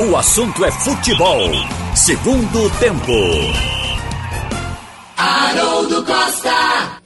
[0.00, 1.50] O assunto é futebol.
[1.96, 3.12] Segundo tempo.
[5.16, 6.97] Haroldo Costa.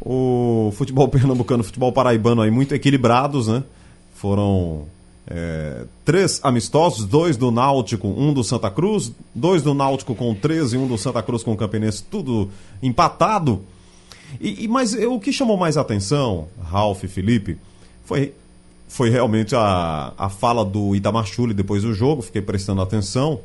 [0.00, 3.62] O futebol pernambucano, futebol paraibano aí muito equilibrados, né?
[4.14, 4.86] Foram
[5.30, 10.76] é, três amistosos, dois do Náutico, um do Santa Cruz, dois do Náutico com 13
[10.76, 12.48] e um do Santa Cruz com o Campinense, tudo
[12.82, 13.62] empatado.
[14.40, 17.58] E, e mas o que chamou mais atenção, Ralf e Felipe,
[18.06, 18.32] foi,
[18.88, 23.40] foi realmente a, a fala do Itamar Chuli depois do jogo, fiquei prestando atenção.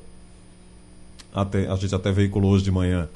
[1.35, 3.09] Até, a gente até veiculou hoje de manhã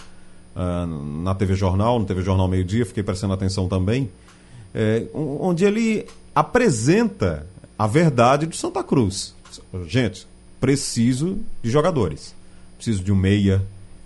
[0.55, 4.09] uh, na TV Jornal, no TV Jornal Meio Dia, fiquei prestando atenção também,
[4.73, 7.45] é, onde ele apresenta
[7.77, 9.33] a verdade do Santa Cruz.
[9.87, 10.27] Gente,
[10.59, 12.35] preciso de jogadores.
[12.75, 13.61] Preciso de um meia,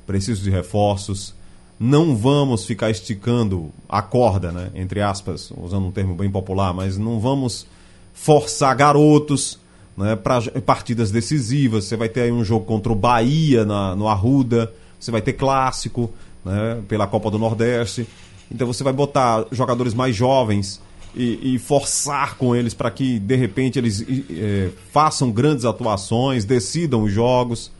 [0.05, 1.33] preciso de reforços.
[1.79, 4.69] Não vamos ficar esticando a corda, né?
[4.75, 7.65] Entre aspas, usando um termo bem popular, mas não vamos
[8.13, 9.57] forçar garotos
[9.97, 11.85] né, para partidas decisivas.
[11.85, 15.33] Você vai ter aí um jogo contra o Bahia na, no Arruda, você vai ter
[15.33, 16.11] clássico
[16.45, 18.07] né, pela Copa do Nordeste.
[18.51, 20.81] Então você vai botar jogadores mais jovens
[21.15, 27.03] e, e forçar com eles para que de repente eles é, façam grandes atuações, decidam
[27.03, 27.71] os jogos.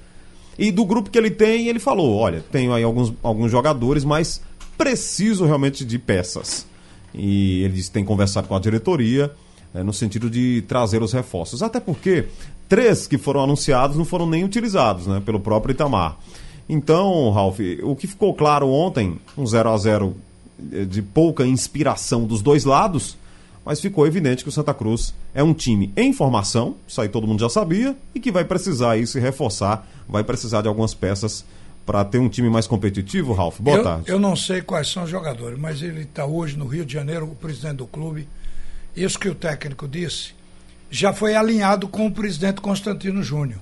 [0.58, 4.42] E do grupo que ele tem, ele falou: olha, tenho aí alguns, alguns jogadores, mas
[4.78, 6.66] preciso realmente de peças.
[7.14, 9.32] E eles têm conversado com a diretoria
[9.74, 11.64] é, no sentido de trazer os reforços.
[11.64, 12.26] Até porque
[12.68, 16.18] três que foram anunciados não foram nem utilizados né, pelo próprio Itamar.
[16.70, 20.16] Então, Ralf, o que ficou claro ontem, um 0 a 0
[20.72, 23.18] é, de pouca inspiração dos dois lados,
[23.66, 27.28] mas ficou evidente que o Santa Cruz é um time em formação, isso aí todo
[27.28, 31.46] mundo já sabia, e que vai precisar aí se reforçar, vai precisar de algumas peças
[31.86, 33.60] para ter um time mais competitivo, Ralf.
[33.60, 34.04] Boa eu, tarde.
[34.08, 37.26] Eu não sei quais são os jogadores, mas ele está hoje no Rio de Janeiro,
[37.26, 38.28] o presidente do clube.
[38.96, 40.34] Isso que o técnico disse
[40.90, 43.60] já foi alinhado com o presidente Constantino Júnior,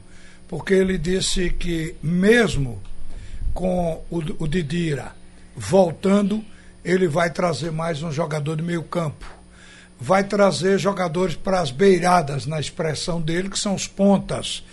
[0.47, 2.81] porque ele disse que mesmo
[3.53, 5.11] com o, o Didira
[5.55, 6.43] voltando,
[6.83, 9.38] ele vai trazer mais um jogador de meio campo
[9.99, 14.63] vai trazer jogadores para as beiradas, na expressão dele, que são os pontas.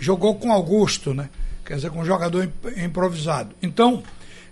[0.00, 1.28] Jogou com Augusto, né?
[1.64, 3.54] Quer dizer, com um jogador improvisado.
[3.62, 4.02] Então,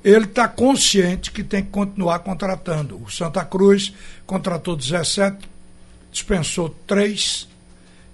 [0.05, 3.03] ele está consciente que tem que continuar contratando.
[3.03, 3.93] O Santa Cruz
[4.27, 5.49] contratou 17,
[6.13, 7.49] dispensou 3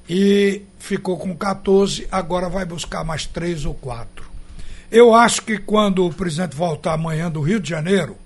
[0.09, 4.25] e ficou com 14, agora vai buscar mais 3 ou 4.
[4.91, 8.17] Eu acho que quando o presidente voltar amanhã do Rio de Janeiro,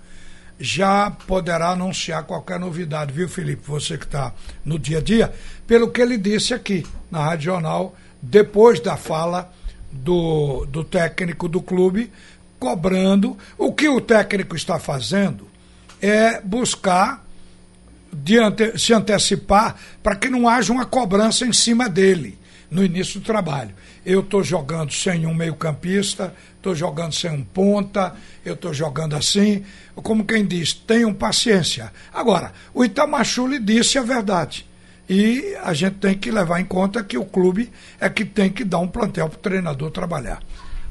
[0.61, 3.63] já poderá anunciar qualquer novidade, viu, Felipe?
[3.67, 5.33] Você que está no dia a dia,
[5.67, 9.51] pelo que ele disse aqui na Rádio Jornal, depois da fala
[9.91, 12.13] do, do técnico do clube,
[12.59, 13.37] cobrando.
[13.57, 15.49] O que o técnico está fazendo
[16.01, 17.25] é buscar
[18.39, 22.39] ante, se antecipar para que não haja uma cobrança em cima dele
[22.71, 23.75] no início do trabalho.
[24.07, 28.15] Eu estou jogando sem um meio-campista, estou jogando sem um ponta,
[28.45, 29.65] eu estou jogando assim.
[29.95, 31.93] Como quem diz, tenham paciência.
[32.13, 34.67] Agora, o Itamachu lhe disse a verdade.
[35.09, 38.65] E a gente tem que levar em conta que o clube é que tem que
[38.65, 40.41] dar um plantel para o treinador trabalhar.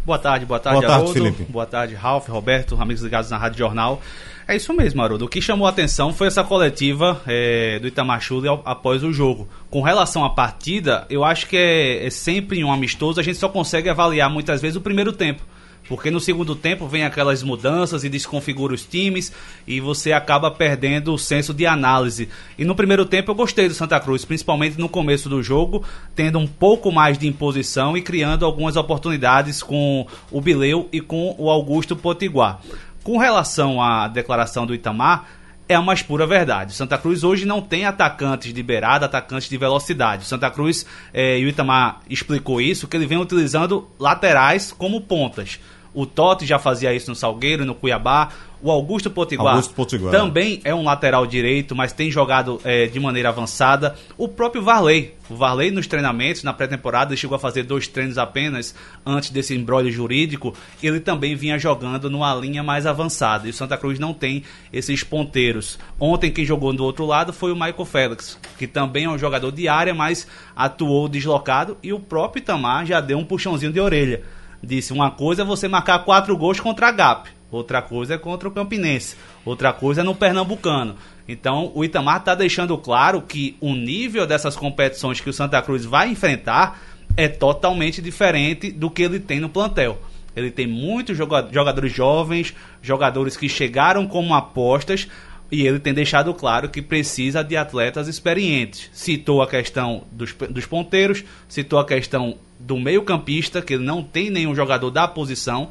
[0.06, 1.44] Boa tarde, boa tarde, boa tarde, Felipe.
[1.44, 4.02] Boa tarde, Ralf, Roberto, amigos ligados na Rádio Jornal.
[4.48, 5.26] É isso mesmo, Haroldo.
[5.26, 9.48] O que chamou a atenção foi essa coletiva é, do Itamachule após o jogo.
[9.70, 13.48] Com relação à partida, eu acho que é, é sempre um amistoso, a gente só
[13.48, 15.44] consegue avaliar muitas vezes o primeiro tempo.
[15.90, 19.34] Porque no segundo tempo vem aquelas mudanças e desconfigura os times
[19.68, 22.30] e você acaba perdendo o senso de análise.
[22.60, 25.84] E no primeiro tempo eu gostei do Santa Cruz, principalmente no começo do jogo,
[26.16, 31.36] tendo um pouco mais de imposição e criando algumas oportunidades com o Bileu e com
[31.40, 32.62] o Augusto Potiguar.
[33.04, 35.26] Com relação à declaração do Itamar,
[35.70, 36.74] é a mais pura verdade.
[36.74, 40.26] Santa Cruz hoje não tem atacantes de beirada, atacantes de velocidade.
[40.26, 40.84] Santa Cruz,
[41.14, 45.60] é, e o Itamar explicou isso, que ele vem utilizando laterais como pontas.
[45.94, 48.30] O Totti já fazia isso no Salgueiro, no Cuiabá.
[48.62, 50.12] O Augusto Potiguar, Augusto Potiguar.
[50.12, 53.96] também é um lateral direito, mas tem jogado é, de maneira avançada.
[54.18, 55.16] O próprio Varley.
[55.30, 58.76] O Varley nos treinamentos, na pré-temporada, chegou a fazer dois treinos apenas
[59.06, 60.54] antes desse embrólio jurídico.
[60.84, 63.48] Ele também vinha jogando numa linha mais avançada.
[63.48, 64.44] E o Santa Cruz não tem
[64.74, 65.80] esses ponteiros.
[65.98, 69.54] Ontem quem jogou do outro lado foi o Michael Félix, que também é um jogador
[69.54, 71.78] de área, mas atuou deslocado.
[71.82, 74.22] E o próprio Itamar já deu um puxãozinho de orelha.
[74.62, 77.30] Disse: uma coisa é você marcar quatro gols contra a GAP.
[77.52, 79.16] Outra coisa é contra o Campinense.
[79.44, 80.96] Outra coisa é no Pernambucano.
[81.28, 85.86] Então, o Itamar está deixando claro que o nível dessas competições que o Santa Cruz
[85.86, 86.80] vai enfrentar
[87.18, 90.00] é totalmente diferente do que ele tem no plantel.
[90.36, 95.08] Ele tem muitos jogadores jovens, jogadores que chegaram como apostas,
[95.52, 98.90] e ele tem deixado claro que precisa de atletas experientes.
[98.94, 104.30] Citou a questão dos, dos ponteiros, citou a questão do meio-campista, que ele não tem
[104.30, 105.70] nenhum jogador da posição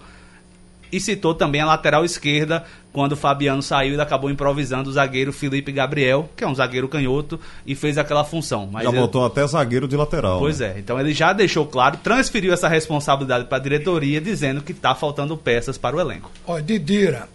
[0.90, 5.32] e citou também a lateral esquerda, quando o Fabiano saiu, ele acabou improvisando o zagueiro
[5.32, 8.68] Felipe Gabriel, que é um zagueiro canhoto, e fez aquela função.
[8.72, 8.98] Mas já ele...
[8.98, 10.38] botou até zagueiro de lateral.
[10.38, 10.74] Pois né?
[10.76, 14.94] é, então ele já deixou claro, transferiu essa responsabilidade para a diretoria, dizendo que está
[14.94, 16.30] faltando peças para o elenco.
[16.46, 17.28] Olha, Didira,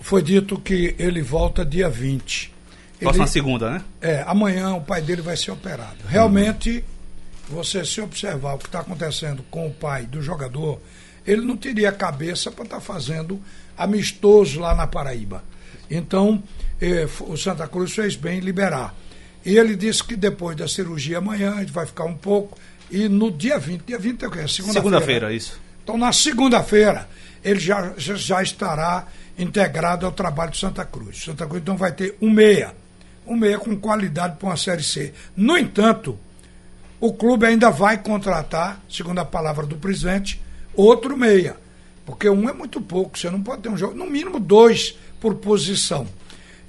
[0.00, 2.52] foi dito que ele volta dia 20.
[3.00, 3.30] Próxima ele...
[3.30, 3.82] segunda, né?
[4.00, 5.96] É, amanhã o pai dele vai ser operado.
[6.06, 6.91] Realmente, hum.
[7.48, 10.80] Você se observar o que está acontecendo com o pai do jogador
[11.26, 13.40] ele não teria cabeça para estar tá fazendo
[13.76, 15.42] amistoso lá na Paraíba.
[15.90, 16.42] Então,
[16.80, 18.94] eh, o Santa Cruz fez bem em liberar.
[19.44, 22.58] E ele disse que depois da cirurgia amanhã, gente vai ficar um pouco.
[22.90, 24.48] E no dia 20, dia 20 é o quê?
[24.48, 24.72] Segunda-feira.
[24.72, 25.60] Segunda-feira, isso.
[25.82, 27.08] Então, na segunda-feira,
[27.42, 29.06] ele já, já estará
[29.38, 31.24] integrado ao trabalho de Santa Cruz.
[31.24, 32.74] Santa Cruz então vai ter um meia.
[33.26, 35.12] Um meia com qualidade para uma Série C.
[35.36, 36.18] No entanto,
[37.02, 40.40] o clube ainda vai contratar, segundo a palavra do presidente,
[40.72, 41.56] outro meia.
[42.06, 45.34] Porque um é muito pouco, você não pode ter um jogo, no mínimo dois por
[45.34, 46.06] posição.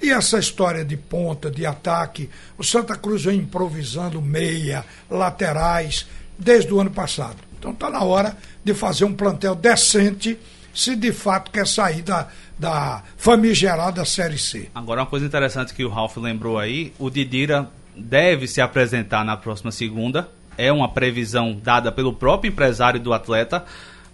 [0.02, 2.28] E essa história de ponta, de ataque,
[2.58, 6.04] o Santa Cruz vem improvisando meia, laterais,
[6.36, 7.36] desde o ano passado.
[7.56, 10.36] Então está na hora de fazer um plantel decente,
[10.74, 12.26] se de fato quer sair da,
[12.58, 14.68] da famigerada Série C.
[14.74, 19.36] Agora, uma coisa interessante que o Ralf lembrou aí: o Didira deve se apresentar na
[19.36, 20.28] próxima segunda.
[20.56, 23.64] É uma previsão dada pelo próprio empresário do atleta.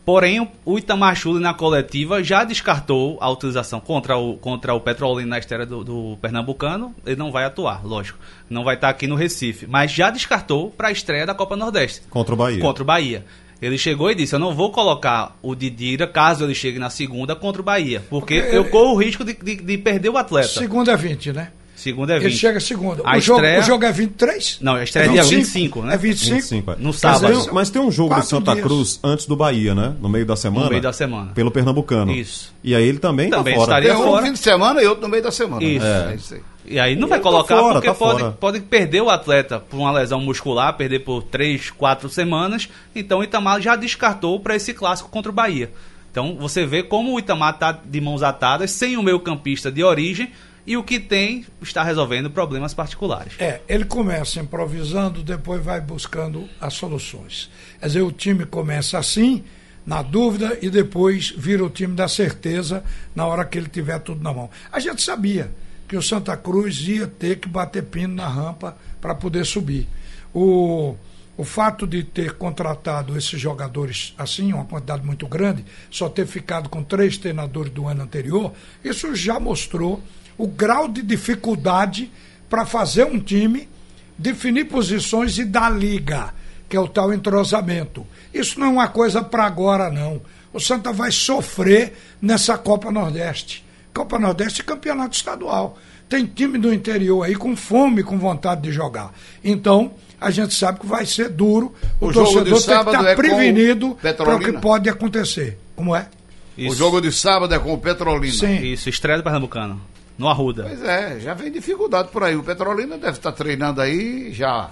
[0.05, 5.31] Porém, o Itamar Chuli na coletiva já descartou a utilização contra o, contra o Petrolina
[5.31, 6.95] na estreia do, do, Pernambucano.
[7.05, 8.19] Ele não vai atuar, lógico.
[8.49, 9.67] Não vai estar aqui no Recife.
[9.67, 12.03] Mas já descartou para a estreia da Copa Nordeste.
[12.09, 12.61] Contra o Bahia.
[12.61, 13.25] Contra o Bahia.
[13.61, 17.37] Ele chegou e disse: Eu não vou colocar o Didira caso ele chegue na segunda
[17.37, 18.03] contra o Bahia.
[18.09, 20.49] Porque, porque eu corro o risco de, de, de perder o atleta.
[20.49, 21.51] Segunda é 20, né?
[21.81, 22.27] Segunda é 20.
[22.27, 23.03] Ele chega segunda.
[23.07, 23.55] A o, estreia...
[23.55, 24.59] jogo, o jogo é 23?
[24.61, 25.95] Não, a estreia é, dia 25, né?
[25.95, 26.35] É 25.
[26.35, 26.77] 25 é.
[26.79, 27.23] No sábado.
[27.23, 28.67] Mas tem, mas tem um jogo de Santa dias.
[28.67, 29.97] Cruz antes do Bahia, né?
[29.99, 30.65] No meio da semana.
[30.65, 31.33] No meio da semana.
[31.33, 32.13] Pelo Pernambucano.
[32.13, 32.53] Isso.
[32.63, 33.79] E aí ele também, tá também tá fora.
[33.79, 34.23] estaria tem fora.
[34.23, 35.65] um fim de semana e outro no meio da semana.
[35.65, 35.87] Isso.
[35.87, 36.13] É.
[36.13, 36.41] é isso aí.
[36.67, 39.59] E aí não vai tá colocar tá fora, porque tá pode, pode perder o atleta
[39.59, 42.69] por uma lesão muscular, perder por 3, 4 semanas.
[42.95, 45.71] Então o Itamar já descartou para esse clássico contra o Bahia.
[46.11, 49.83] Então você vê como o Itamar está de mãos atadas, sem o meio campista de
[49.83, 50.31] origem,
[50.67, 53.35] e o que tem está resolvendo problemas particulares.
[53.39, 57.51] É, ele começa improvisando, depois vai buscando as soluções.
[57.79, 59.45] Quer dizer, o time começa assim,
[59.87, 62.85] na dúvida, e depois vira o time da certeza
[63.15, 64.51] na hora que ele tiver tudo na mão.
[64.71, 65.51] A gente sabia
[65.89, 69.89] que o Santa Cruz ia ter que bater pino na rampa para poder subir.
[70.33, 70.95] O,
[71.37, 76.69] o fato de ter contratado esses jogadores assim, uma quantidade muito grande, só ter ficado
[76.69, 78.53] com três treinadores do ano anterior,
[78.85, 80.01] isso já mostrou
[80.41, 82.11] o grau de dificuldade
[82.49, 83.69] para fazer um time,
[84.17, 86.33] definir posições e dar liga,
[86.67, 88.07] que é o tal entrosamento.
[88.33, 90.19] Isso não é uma coisa para agora, não.
[90.51, 91.93] O Santa vai sofrer
[92.23, 93.63] nessa Copa Nordeste.
[93.93, 95.79] Copa Nordeste é campeonato estadual.
[96.09, 99.13] Tem time do interior aí com fome, com vontade de jogar.
[99.45, 101.75] Então, a gente sabe que vai ser duro.
[102.01, 105.59] O, o torcedor tem que estar é prevenido para o que pode acontecer.
[105.77, 106.09] Como é?
[106.57, 106.73] Isso.
[106.73, 108.33] O jogo de sábado é com o Petrolina.
[108.33, 108.65] Sim.
[108.65, 110.65] Isso, estreia do Pernambucano no Arruda.
[110.65, 112.37] Pois é, já vem dificuldade por aí.
[112.37, 114.71] O Petrolina deve estar treinando aí já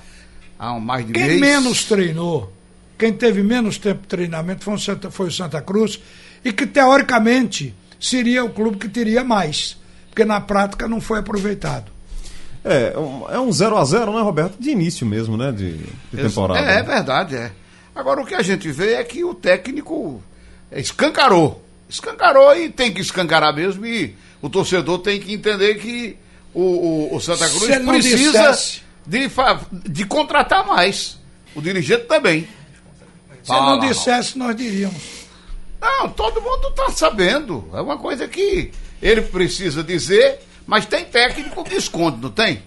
[0.59, 1.41] há mais de quem mês.
[1.41, 2.53] Quem menos treinou,
[2.99, 5.99] quem teve menos tempo de treinamento foi o, Santa, foi o Santa Cruz
[6.45, 9.79] e que teoricamente seria o clube que teria mais,
[10.11, 11.91] porque na prática não foi aproveitado.
[12.63, 12.93] É,
[13.31, 14.61] é um 0 a 0 né, Roberto?
[14.61, 15.51] De início mesmo, né?
[15.51, 16.61] De, de temporada.
[16.61, 17.53] É, é verdade, é.
[17.95, 20.23] Agora o que a gente vê é que o técnico
[20.71, 21.65] escancarou.
[21.89, 26.17] Escancarou e tem que escancarar mesmo e o torcedor tem que entender que
[26.55, 28.81] o, o, o Santa Cruz precisa dissesse...
[29.07, 29.29] de,
[29.89, 31.19] de contratar mais.
[31.55, 32.49] O dirigente também.
[33.43, 35.03] Se Fala, não dissesse, nós diríamos.
[35.81, 37.69] Não, todo mundo está sabendo.
[37.73, 42.63] É uma coisa que ele precisa dizer, mas tem técnico que esconde, não tem?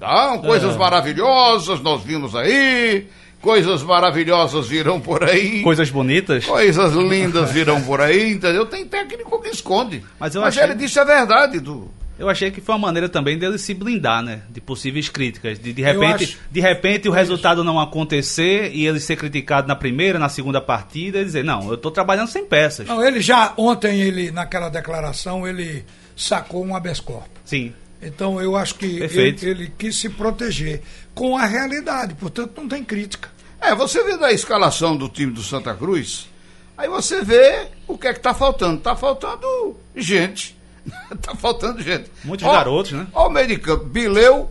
[0.00, 0.78] Não, coisas É.
[0.78, 3.06] maravilhosas nós vimos aí,
[3.46, 5.62] coisas maravilhosas virão por aí.
[5.62, 6.44] Coisas bonitas.
[6.44, 8.66] Coisas lindas virão por aí, entendeu?
[8.66, 10.02] Tem técnico que esconde.
[10.18, 11.88] Mas eu achei- ele disse a verdade, do
[12.18, 14.40] Eu achei que foi uma maneira também dele se blindar, né?
[14.50, 15.58] De possíveis críticas.
[15.60, 19.76] De, de repente, acho- de repente o resultado não acontecer e ele ser criticado na
[19.76, 22.88] primeira, na segunda partida e dizer, não, eu tô trabalhando sem peças.
[22.88, 25.84] Não, ele já, ontem, ele, naquela declaração, ele
[26.16, 27.30] sacou um habeas corpus.
[27.44, 27.72] Sim.
[28.02, 30.82] Então eu acho que ele, ele quis se proteger
[31.14, 33.30] com a realidade, portanto não tem crítica.
[33.66, 36.28] É, você vê da escalação do time do Santa Cruz,
[36.76, 38.80] aí você vê o que é que tá faltando.
[38.80, 40.56] Tá faltando gente.
[41.20, 42.10] tá faltando gente.
[42.24, 43.06] Muitos Ó, garotos, né?
[43.12, 43.84] Ó o meio de campo.
[43.84, 44.50] Bileu,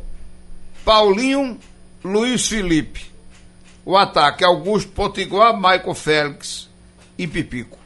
[0.84, 1.58] Paulinho,
[2.04, 3.06] Luiz Felipe.
[3.86, 6.68] O ataque, Augusto Potiguar, Michael Félix
[7.18, 7.78] e Pipico.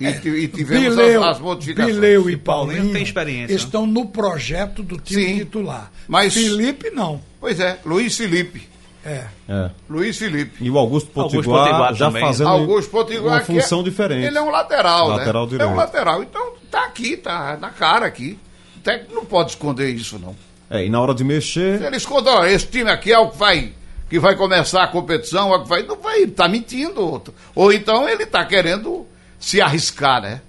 [0.00, 1.94] E, ti- e tivemos Bileu, as, as modificações.
[1.94, 5.90] Bileu e Paulinho tem experiência, estão no projeto do time Sim, titular.
[6.06, 7.20] mas- Felipe não.
[7.40, 8.67] Pois é, Luiz Felipe.
[9.04, 9.24] É.
[9.48, 9.70] É.
[9.88, 10.62] Luiz Felipe.
[10.64, 12.22] E o Augusto Augusto Potiguar, já também.
[12.22, 14.26] fazendo Augusto Potiguar uma é- função diferente.
[14.26, 15.46] Ele é um lateral, Lateral né?
[15.46, 15.72] É direito.
[15.72, 16.22] um lateral.
[16.22, 18.38] Então tá aqui, tá na cara aqui.
[18.76, 20.34] O técnico não pode esconder isso, não.
[20.70, 23.38] É, e na hora de mexer, Ele esconde, ó, esse time aqui é o que
[23.38, 23.72] vai,
[24.10, 25.82] que vai começar a competição, é o que vai.
[25.82, 27.00] Não vai, tá mentindo.
[27.00, 27.22] Ou,
[27.54, 29.06] ou então ele tá querendo
[29.38, 30.40] se arriscar, né?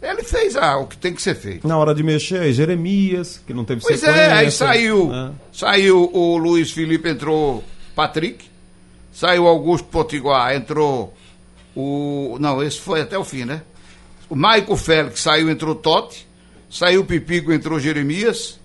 [0.00, 0.10] É.
[0.12, 1.66] Ele fez ah, o que tem que ser feito.
[1.66, 4.20] na hora de mexer, aí Jeremias, que não teve Pois sequência.
[4.20, 5.12] é, aí saiu.
[5.12, 5.30] É.
[5.52, 7.62] Saiu o Luiz Felipe, entrou
[7.96, 8.44] Patrick.
[9.12, 11.16] Saiu o Augusto Potiguar, entrou
[11.74, 12.36] o.
[12.38, 13.62] Não, esse foi até o fim, né?
[14.28, 16.26] O Maico Félix saiu, entrou Totti.
[16.70, 18.60] Saiu o Pipico, entrou Jeremias.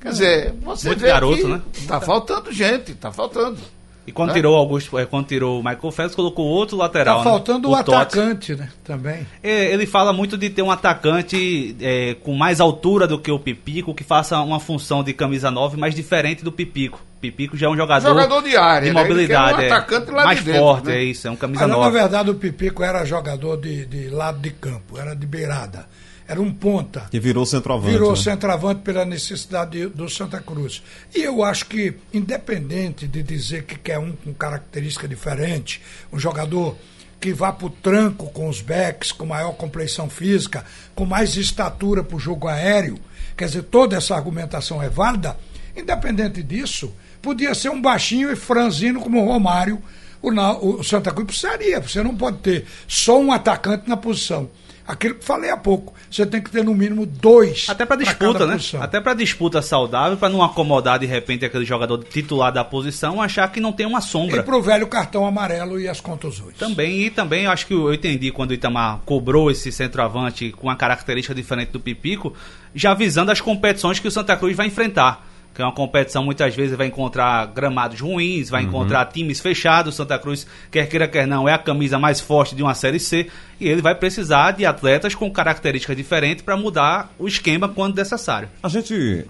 [0.00, 1.62] Quer dizer, você Muito garoto, né?
[1.88, 3.58] tá faltando gente, tá faltando.
[4.06, 4.34] E quando É.
[4.34, 7.18] tirou o Augusto, é, quando tirou o Michael Phelps, colocou outro lateral.
[7.18, 7.30] Tá né?
[7.30, 7.94] faltando o, Totti.
[7.94, 8.68] atacante, né?
[8.84, 9.26] Também.
[9.42, 13.38] É, ele fala muito de ter um atacante é, com mais altura do que o
[13.38, 17.00] Pipico, que faça uma função de camisa 9 mais diferente do Pipico.
[17.20, 19.00] Pipico já é um jogador, Jogador de área, de né?
[19.00, 20.96] Ele mobilidade, quer um é, atacante lá de mais dentro, forte, né?
[20.96, 21.90] é isso, é um camisa Mas, na 9.
[21.98, 25.86] verdade, o Pipico era jogador de, de lado de campo, era de beirada.
[26.26, 27.06] Era um ponta.
[27.10, 27.92] Que virou centroavante.
[27.92, 28.16] Virou né?
[28.16, 30.82] centroavante pela necessidade do Santa Cruz.
[31.14, 36.76] E eu acho que, independente de dizer que quer um com característica diferente, um jogador
[37.20, 40.64] que vá para o tranco com os backs, com maior compleição física,
[40.94, 42.98] com mais estatura para o jogo aéreo,
[43.36, 45.36] quer dizer, toda essa argumentação é válida,
[45.76, 49.82] independente disso, podia ser um baixinho e franzino como o Romário,
[50.20, 51.80] o, o Santa Cruz precisaria.
[51.80, 54.50] Você não pode ter só um atacante na posição.
[54.86, 57.66] Aquilo que falei há pouco, você tem que ter no mínimo dois.
[57.68, 58.52] Até pra cada disputa, né?
[58.54, 58.82] posição.
[58.82, 63.50] Até pra disputa saudável, pra não acomodar de repente aquele jogador titular da posição, achar
[63.50, 64.42] que não tem uma E sombra.
[64.42, 66.56] pro velho cartão amarelo e as contusões.
[66.58, 70.76] Também, e também acho que eu entendi quando o Itamar cobrou esse centroavante com uma
[70.76, 72.34] característica diferente do Pipico,
[72.74, 75.26] já visando as competições que o Santa Cruz vai enfrentar.
[75.54, 79.94] Que é uma competição, muitas vezes, vai encontrar gramados ruins, vai encontrar times fechados.
[79.94, 83.28] Santa Cruz, quer queira, quer não, é a camisa mais forte de uma Série C.
[83.60, 88.48] E ele vai precisar de atletas com características diferentes para mudar o esquema quando necessário.
[88.62, 89.26] A gente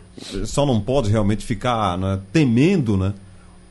[0.46, 3.12] só não pode realmente ficar né, temendo né,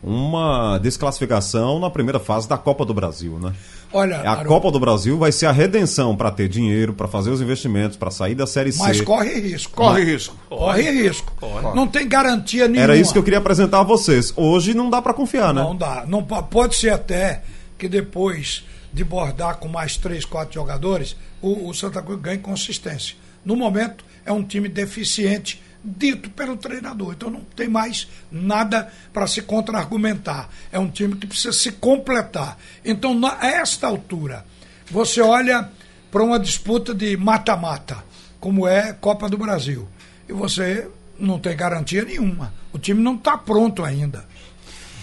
[0.03, 3.39] uma desclassificação na primeira fase da Copa do Brasil.
[3.39, 3.53] Né?
[3.93, 7.29] Olha, A Haroldo, Copa do Brasil vai ser a redenção para ter dinheiro, para fazer
[7.29, 9.03] os investimentos, para sair da Série mas C.
[9.03, 9.75] corre risco.
[9.75, 10.35] Corre risco.
[10.49, 11.31] Corre risco.
[11.75, 12.83] Não tem garantia nenhuma.
[12.83, 14.33] Era isso que eu queria apresentar a vocês.
[14.35, 15.61] Hoje não dá para confiar, né?
[15.61, 16.03] Não dá.
[16.07, 17.43] Não, po- pode ser até
[17.77, 23.15] que depois de bordar com mais três, quatro jogadores, o, o Santa Cruz ganhe consistência.
[23.43, 27.13] No momento, é um time deficiente, dito pelo treinador.
[27.13, 30.49] Então não tem mais nada para se contra-argumentar.
[30.71, 32.57] É um time que precisa se completar.
[32.85, 34.45] Então, a esta altura,
[34.89, 35.69] você olha
[36.11, 38.03] para uma disputa de mata-mata,
[38.39, 39.87] como é Copa do Brasil.
[40.29, 40.87] E você
[41.19, 42.53] não tem garantia nenhuma.
[42.71, 44.25] O time não está pronto ainda.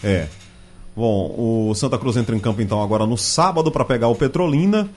[0.03, 0.29] É.
[0.95, 4.89] Bom, o Santa Cruz entra em campo então agora no sábado para pegar o Petrolina.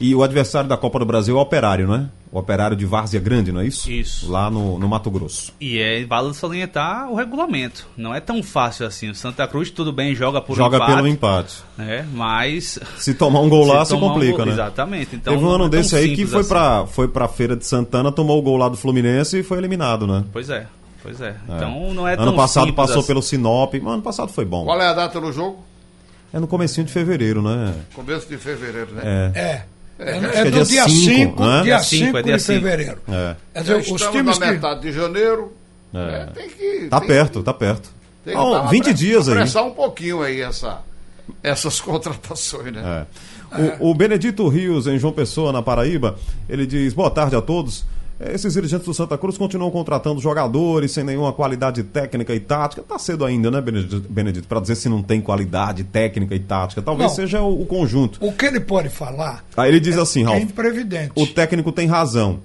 [0.00, 2.08] E o adversário da Copa do Brasil é o Operário, né?
[2.30, 3.90] O Operário de Várzea Grande, não é isso?
[3.90, 4.30] Isso.
[4.30, 5.50] Lá no, no Mato Grosso.
[5.60, 7.86] E é vale salientar o regulamento.
[7.96, 9.08] Não é tão fácil assim.
[9.10, 11.56] O Santa Cruz, tudo bem, joga por Joga empate, pelo empate.
[11.76, 12.06] né?
[12.12, 12.78] Mas.
[12.98, 14.52] Se tomar um gol lá, se, um complica, gol- né?
[14.52, 15.16] Exatamente.
[15.16, 16.48] Então, Teve um não ano é desse aí que foi assim.
[16.50, 20.06] pra, foi pra Feira de Santana, tomou o gol lá do Fluminense e foi eliminado,
[20.06, 20.22] né?
[20.32, 20.66] Pois é,
[21.02, 21.28] pois é.
[21.48, 21.56] É.
[21.56, 23.06] Então não é tão Ano passado passou assim.
[23.08, 24.64] pelo Sinop, mas ano passado foi bom.
[24.66, 25.64] Qual é a data do jogo?
[26.32, 27.74] É no comecinho de fevereiro, né?
[27.94, 29.32] Começo de fevereiro, né?
[29.34, 29.38] É.
[29.40, 29.64] É.
[29.98, 31.52] É, é que é do dia dia cinco, 5 né?
[31.54, 32.60] dia Dia cinco, 5 é dia de cinco.
[32.60, 32.98] fevereiro.
[33.08, 33.36] É.
[33.54, 34.52] Quer dizer, os times na que.
[34.52, 35.52] metade de janeiro.
[35.92, 35.98] É.
[35.98, 36.86] É, tem que.
[36.88, 37.90] Tá tem- perto, tá perto.
[38.24, 39.34] Tem que uma 20 pre- dias aí.
[39.34, 40.80] apressar um pouquinho aí essa,
[41.42, 43.06] essas contratações, né?
[43.52, 43.78] É.
[43.80, 47.84] O, o Benedito Rios, em João Pessoa, na Paraíba, ele diz: Boa tarde a todos.
[48.20, 52.82] Eh, esses dirigentes do Santa Cruz continuam contratando jogadores sem nenhuma qualidade técnica e tática.
[52.82, 56.82] Tá cedo ainda, né, Benedito, para dizer se não tem qualidade técnica e tática.
[56.82, 57.16] Talvez Não.
[57.16, 58.18] seja o, o conjunto.
[58.24, 61.12] O que ele pode falar Aí ele diz é, assim, que é Ralf, imprevidente.
[61.14, 62.40] o técnico tem razão.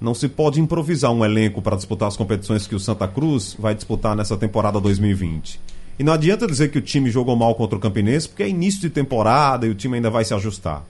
[0.00, 3.74] Não se pode improvisar um elenco para disputar as competições que o Santa Cruz vai
[3.74, 5.60] disputar nessa temporada 2020.
[5.98, 8.80] E não adianta dizer que o time jogou mal contra o Campinense, porque é início
[8.80, 10.84] de temporada e o time ainda vai se ajustar.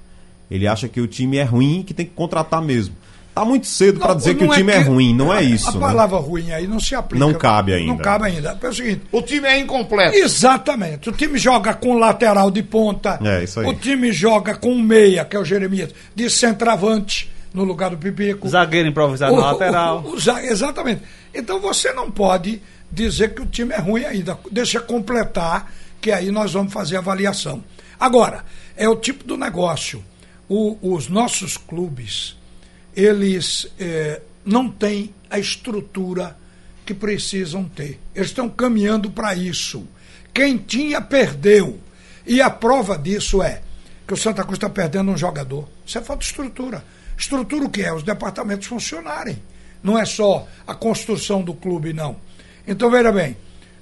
[0.50, 2.94] Ele acha que o time é ruim e que tem que contratar mesmo.
[3.34, 5.68] Tá muito cedo para dizer que o time é, que- ruim, não é isso.
[5.70, 5.80] A né?
[5.80, 7.18] palavra ruim aí não se aplica.
[7.24, 7.88] Não cabe ainda.
[7.92, 8.56] Não cabe ainda.
[8.62, 10.16] É o seguinte, O time é incompleto.
[10.16, 11.08] Exatamente.
[11.08, 13.18] O time joga com lateral de ponta.
[13.24, 13.66] É, isso aí.
[13.66, 18.48] O time joga com meia, que é o Jeremias, de centroavante no lugar do Pipico.
[18.48, 19.98] Zagueiro improvisado O- na lateral.
[20.06, 21.02] o- o exatamente.
[21.34, 24.38] Então você não pode dizer que o time é ruim ainda.
[24.52, 27.64] Deixa completar, que aí nós vamos fazer a avaliação.
[27.98, 28.44] Agora,
[28.76, 30.04] é o tipo do negócio.
[30.48, 32.36] O- os nossos clubes,
[32.96, 36.36] eles eh, não têm a estrutura
[36.84, 38.00] que precisam ter.
[38.14, 39.86] Eles estão caminhando para isso.
[40.32, 41.80] Quem tinha, perdeu.
[42.26, 43.62] E a prova disso é
[44.06, 45.68] que o Santa Cruz está perdendo um jogador.
[45.86, 46.84] Isso é falta de estrutura.
[47.16, 47.92] Estrutura o que é?
[47.92, 49.40] Os departamentos funcionarem.
[49.82, 52.16] Não é só a construção do clube, não.
[52.66, 53.36] Então, veja bem,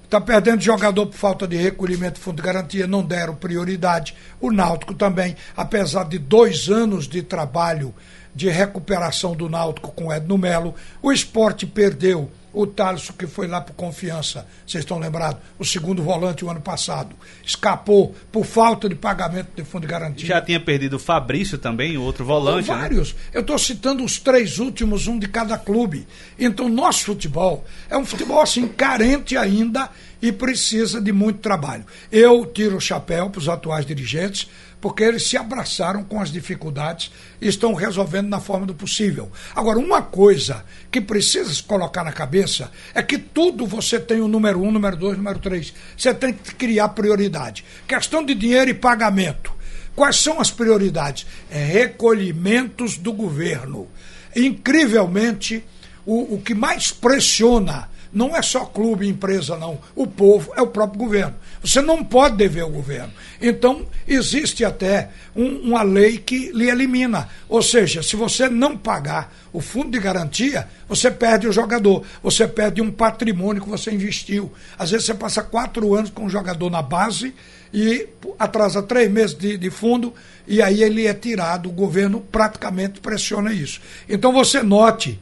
[0.05, 4.15] está perdendo jogador por falta de recolhimento de fundo de garantia, não deram prioridade.
[4.41, 7.95] O Náutico também, apesar de dois anos de trabalho
[8.35, 13.47] de recuperação do Náutico com o Edno Melo, o esporte perdeu o Thaleson, que foi
[13.47, 15.41] lá por confiança, vocês estão lembrados?
[15.59, 17.17] O segundo volante o ano passado.
[17.45, 20.27] Escapou por falta de pagamento de fundo de garantia.
[20.27, 22.71] Já tinha perdido o Fabrício também, o outro volante.
[22.71, 22.77] né?
[22.77, 23.15] Vários.
[23.33, 26.07] Eu estou citando os três últimos, um de cada clube.
[26.39, 29.89] Então, nosso futebol é um futebol assim, carente ainda
[30.21, 31.85] e precisa de muito trabalho.
[32.11, 34.49] Eu tiro o chapéu para os atuais dirigentes,
[34.83, 39.31] porque eles se abraçaram com as dificuldades e estão resolvendo na forma do possível.
[39.55, 44.27] Agora, uma coisa que precisa se colocar na cabeça é que tudo você tem o
[44.27, 45.73] número um, número dois, número três.
[45.97, 47.65] Você tem que criar prioridade.
[47.87, 49.53] Questão de dinheiro e pagamento.
[49.95, 51.27] Quais são as prioridades?
[51.49, 53.87] É recolhimentos do governo.
[54.35, 55.65] Incrivelmente,
[56.05, 59.79] o, o que mais pressiona não é só clube empresa, não.
[59.95, 61.35] O povo é o próprio governo.
[61.63, 63.13] Você não pode dever ao governo.
[63.41, 67.29] Então, existe até um- uma lei que lhe elimina.
[67.49, 72.05] Ou seja, se você não pagar o fundo de garantia, você perde o jogador.
[72.23, 74.53] Você perde um patrimônio que você investiu.
[74.79, 77.35] Às vezes você passa quatro anos com um jogador na base
[77.73, 78.07] e
[78.39, 80.13] atrasa três meses de, de fundo
[80.47, 81.69] e aí ele é tirado.
[81.69, 83.81] O governo praticamente pressiona isso.
[84.09, 85.19] Então você note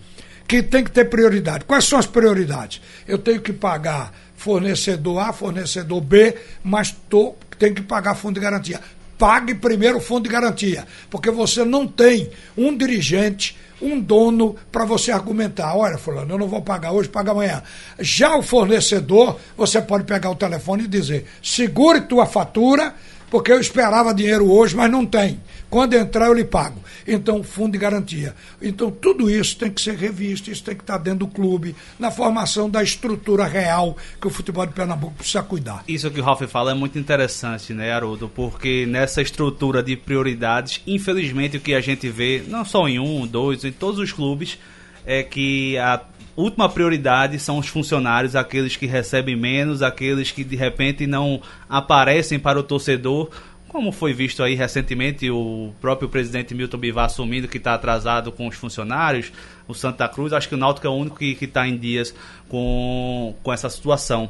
[0.50, 1.64] que tem que ter prioridade.
[1.64, 2.82] Quais são as prioridades?
[3.06, 8.40] Eu tenho que pagar fornecedor A, fornecedor B, mas tô, tenho que pagar fundo de
[8.40, 8.80] garantia.
[9.16, 14.84] Pague primeiro o fundo de garantia, porque você não tem um dirigente, um dono para
[14.84, 15.76] você argumentar.
[15.76, 17.62] Olha, fulano, eu não vou pagar hoje, paga amanhã.
[18.00, 22.92] Já o fornecedor, você pode pegar o telefone e dizer: segure tua fatura,
[23.30, 25.40] porque eu esperava dinheiro hoje, mas não tem.
[25.70, 26.80] Quando entrar, eu lhe pago.
[27.06, 28.34] Então, fundo de garantia.
[28.60, 32.10] Então, tudo isso tem que ser revisto, isso tem que estar dentro do clube, na
[32.10, 35.84] formação da estrutura real que o futebol de Pernambuco precisa cuidar.
[35.86, 38.28] Isso que o Ralf fala é muito interessante, né, Haroldo?
[38.28, 43.26] Porque nessa estrutura de prioridades, infelizmente o que a gente vê, não só em um,
[43.26, 44.58] dois, em todos os clubes,
[45.06, 46.00] é que a
[46.36, 52.38] última prioridade são os funcionários, aqueles que recebem menos, aqueles que de repente não aparecem
[52.38, 53.30] para o torcedor.
[53.68, 58.48] Como foi visto aí recentemente, o próprio presidente Milton Bivar assumindo que está atrasado com
[58.48, 59.32] os funcionários,
[59.68, 62.12] o Santa Cruz, acho que o Náutico é o único que está em dias
[62.48, 64.28] com, com essa situação.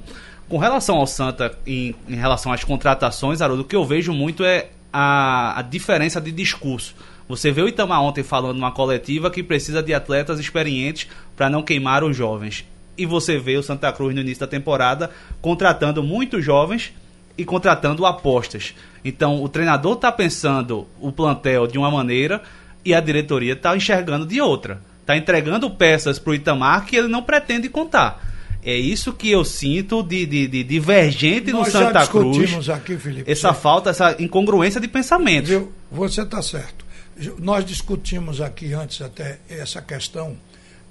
[0.48, 4.44] Com relação ao Santa, em, em relação às contratações, Haroldo, o que eu vejo muito
[4.44, 6.94] é a, a diferença de discurso.
[7.30, 11.62] Você vê o Itamar ontem falando numa coletiva que precisa de atletas experientes para não
[11.62, 12.64] queimar os jovens.
[12.98, 16.92] E você vê o Santa Cruz no início da temporada contratando muitos jovens
[17.38, 18.74] e contratando apostas.
[19.04, 22.42] Então o treinador está pensando o plantel de uma maneira
[22.84, 24.82] e a diretoria está enxergando de outra.
[25.00, 28.28] Está entregando peças para o Itamar que ele não pretende contar.
[28.60, 32.68] É isso que eu sinto de, de, de divergente no Nós já Santa Cruz.
[32.68, 33.30] aqui, Felipe.
[33.30, 35.46] Essa falta, essa incongruência de pensamento.
[35.46, 35.72] Viu?
[35.92, 36.89] Você está certo.
[37.38, 40.36] Nós discutimos aqui antes até essa questão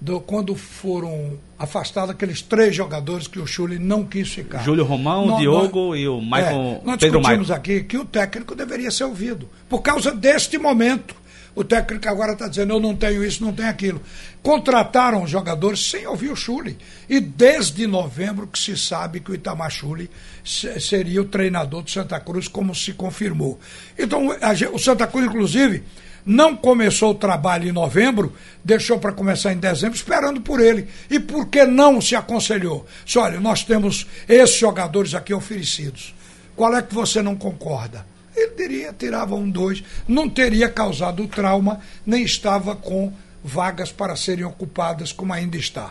[0.02, 4.64] do quando foram afastados aqueles três jogadores que o Chuli não quis ficar.
[4.64, 7.58] Júlio Romão, Diogo e o Michael- É, nós Pedro discutimos Michael.
[7.60, 9.50] aqui que o técnico deveria ser ouvido.
[9.68, 11.16] Por causa deste momento.
[11.56, 14.00] O técnico agora está dizendo, eu não tenho isso, não tenho aquilo.
[14.42, 16.78] Contrataram os jogadores sem ouvir o Chuli.
[17.10, 20.10] E desde novembro que se sabe que o Itamar Chuli
[20.46, 23.60] se- seria o treinador do Santa Cruz, como se confirmou.
[23.98, 25.84] Então, a o Santa Cruz, inclusive,
[26.30, 30.88] não começou o trabalho em novembro, deixou para começar em dezembro, esperando por ele.
[31.10, 32.86] E por que não se aconselhou?
[33.04, 36.14] Se olha, nós temos esses jogadores aqui oferecidos.
[36.56, 38.06] Qual é que você não concorda?
[38.36, 43.12] Ele teria, tirava um, dois, não teria causado trauma, nem estava com
[43.44, 45.90] vagas para serem ocupadas como ainda está.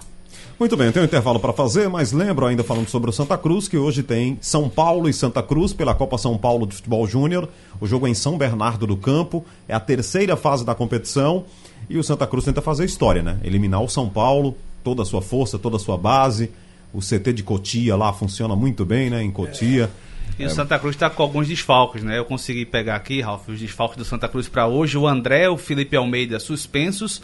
[0.58, 3.68] Muito bem, tem um intervalo para fazer, mas lembro ainda falando sobre o Santa Cruz
[3.68, 7.48] que hoje tem São Paulo e Santa Cruz pela Copa São Paulo de Futebol Júnior.
[7.80, 11.44] O jogo é em São Bernardo do Campo, é a terceira fase da competição
[11.88, 13.38] e o Santa Cruz tenta fazer história, né?
[13.44, 16.50] Eliminar o São Paulo, toda a sua força, toda a sua base.
[16.92, 19.22] O CT de Cotia lá funciona muito bem, né?
[19.22, 19.88] Em Cotia.
[20.36, 22.18] E o Santa Cruz está com alguns desfalques, né?
[22.18, 24.98] Eu consegui pegar aqui, Ralf, os desfalques do Santa Cruz para hoje.
[24.98, 27.22] O André, o Felipe Almeida suspensos,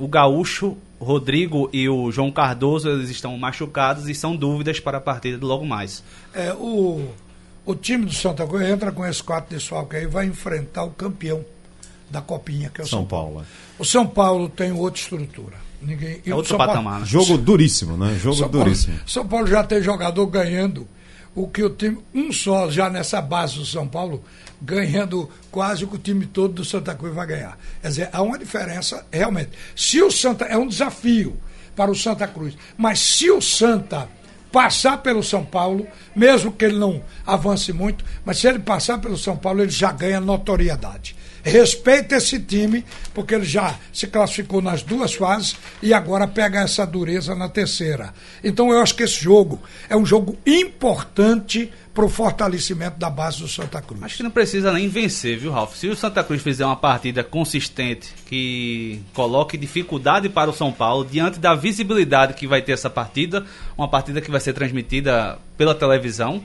[0.00, 5.00] o Gaúcho, Rodrigo e o João Cardoso, eles estão machucados e são dúvidas para a
[5.00, 6.02] partida de logo mais.
[6.34, 7.06] É, o,
[7.66, 11.44] o time do Santa Cruz entra com esses quatro desfalques aí vai enfrentar o campeão
[12.10, 13.34] da Copinha, que é o São, São Paulo.
[13.34, 13.46] Paulo.
[13.78, 15.56] O São Paulo tem outra estrutura.
[15.82, 16.82] Ninguém, é outro patamar.
[16.82, 17.06] Paulo, né?
[17.06, 18.18] Jogo duríssimo, né?
[18.20, 18.94] Jogo São duríssimo.
[18.94, 20.88] Paulo, São Paulo já tem jogador ganhando
[21.34, 24.24] o que o time, um só já nessa base do São Paulo,
[24.60, 27.58] ganhando quase o que o time todo do Santa Cruz vai ganhar.
[27.80, 29.50] Quer dizer, há uma diferença realmente.
[29.74, 30.44] Se o Santa.
[30.44, 31.36] É um desafio
[31.76, 32.56] para o Santa Cruz.
[32.76, 34.08] Mas se o Santa
[34.50, 39.16] passar pelo São Paulo, mesmo que ele não avance muito, mas se ele passar pelo
[39.16, 41.16] São Paulo, ele já ganha notoriedade.
[41.42, 46.86] Respeita esse time, porque ele já se classificou nas duas fases e agora pega essa
[46.86, 48.12] dureza na terceira.
[48.44, 53.40] Então eu acho que esse jogo é um jogo importante para o fortalecimento da base
[53.40, 54.02] do Santa Cruz.
[54.02, 55.76] Acho que não precisa nem vencer, viu, Ralf?
[55.76, 61.04] Se o Santa Cruz fizer uma partida consistente, que coloque dificuldade para o São Paulo,
[61.04, 63.44] diante da visibilidade que vai ter essa partida,
[63.76, 66.42] uma partida que vai ser transmitida pela televisão,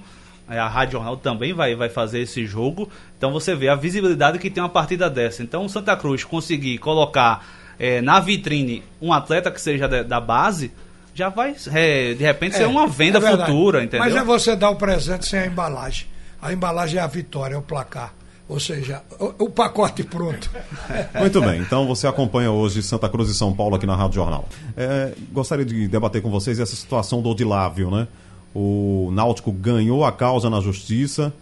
[0.48, 2.90] a Rádio Jornal também vai, vai fazer esse jogo.
[3.18, 5.42] Então você vê a visibilidade que tem uma partida dessa.
[5.42, 7.46] Então o Santa Cruz conseguir colocar
[7.80, 10.72] é, na vitrine um atleta que seja da, da base,
[11.14, 14.06] já vai é, de repente é, ser uma venda é futura, entendeu?
[14.06, 16.08] Mas é você dar o presente sem a embalagem.
[16.42, 18.14] A embalagem é a vitória, é o placar.
[18.48, 20.52] Ou seja, o, o, pacote pronto.
[21.20, 24.48] Muito bem, então você acompanha hoje Santa Cruz e São Paulo aqui na Rádio Jornal.
[24.78, 28.08] É, gostaria de debater com vocês essa situação do Odilávio, né?
[28.56, 31.34] O Náutico ganhou a causa na justiça,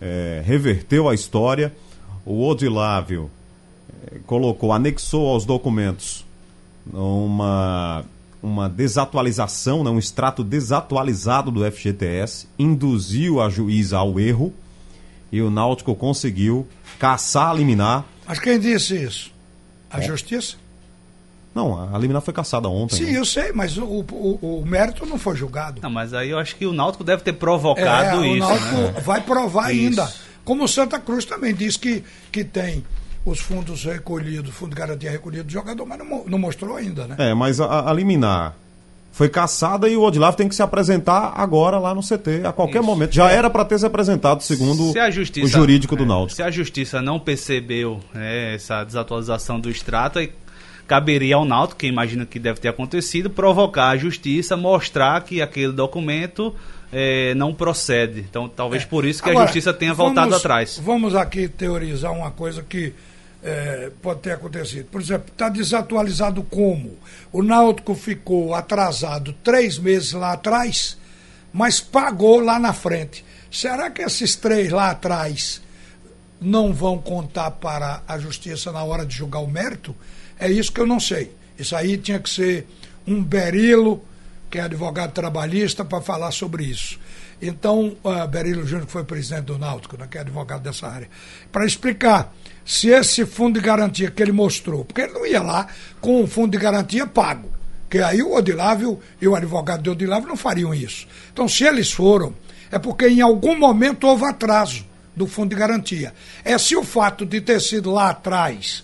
[0.00, 1.70] é, reverteu a história.
[2.24, 3.30] O Odilávio
[4.10, 6.24] é, colocou, anexou aos documentos
[6.90, 8.04] uma,
[8.42, 14.52] uma desatualização, né, um extrato desatualizado do FGTS, induziu a juíza ao erro
[15.30, 16.66] e o Náutico conseguiu
[16.98, 18.06] caçar, eliminar.
[18.26, 19.30] Mas quem disse isso?
[19.90, 20.02] A é.
[20.02, 20.56] justiça?
[21.54, 22.96] Não, a liminar foi caçada ontem.
[22.96, 23.18] Sim, né?
[23.18, 25.80] eu sei, mas o, o, o, mérito não foi julgado.
[25.82, 28.36] Não, mas aí eu acho que o Náutico deve ter provocado é, isso.
[28.36, 29.00] O Náutico né?
[29.04, 30.10] vai provar ainda.
[30.44, 32.82] Como o Santa Cruz também diz que, que tem
[33.24, 37.16] os fundos recolhidos, fundo de garantia recolhido do jogador, mas não, não mostrou ainda, né?
[37.18, 38.56] É, mas a, a liminar
[39.12, 42.78] foi caçada e o Odilavo tem que se apresentar agora lá no CT, a qualquer
[42.78, 42.86] Isso.
[42.86, 43.12] momento.
[43.12, 43.36] Já é.
[43.36, 46.36] era para ter se apresentado, segundo justiça, o jurídico do é, Náutico.
[46.36, 50.18] Se a justiça não percebeu né, essa desatualização do extrato,
[50.86, 55.72] caberia ao Náutico, que imagina que deve ter acontecido, provocar a justiça, mostrar que aquele
[55.72, 56.54] documento
[56.92, 58.20] é, não procede.
[58.20, 58.86] Então, talvez é.
[58.86, 60.78] por isso que Agora, a justiça tenha vamos, voltado atrás.
[60.82, 62.92] Vamos aqui teorizar uma coisa que
[63.42, 64.86] é, pode ter acontecido.
[64.86, 66.98] Por exemplo, está desatualizado como?
[67.32, 70.96] O Náutico ficou atrasado três meses lá atrás,
[71.52, 73.24] mas pagou lá na frente.
[73.50, 75.60] Será que esses três lá atrás
[76.40, 79.94] não vão contar para a justiça na hora de julgar o mérito?
[80.42, 81.30] É isso que eu não sei.
[81.56, 82.66] Isso aí tinha que ser
[83.06, 84.04] um Berilo,
[84.50, 86.98] que é advogado trabalhista, para falar sobre isso.
[87.40, 91.08] Então, uh, Berilo Júnior, que foi presidente do Náutico, né, que é advogado dessa área,
[91.52, 95.68] para explicar se esse fundo de garantia que ele mostrou, porque ele não ia lá
[96.00, 97.48] com um fundo de garantia pago,
[97.88, 101.06] que aí o Odilávio e o advogado de Odilávio não fariam isso.
[101.32, 102.34] Então, se eles foram,
[102.68, 106.12] é porque em algum momento houve atraso do fundo de garantia.
[106.44, 108.82] É se o fato de ter sido lá atrás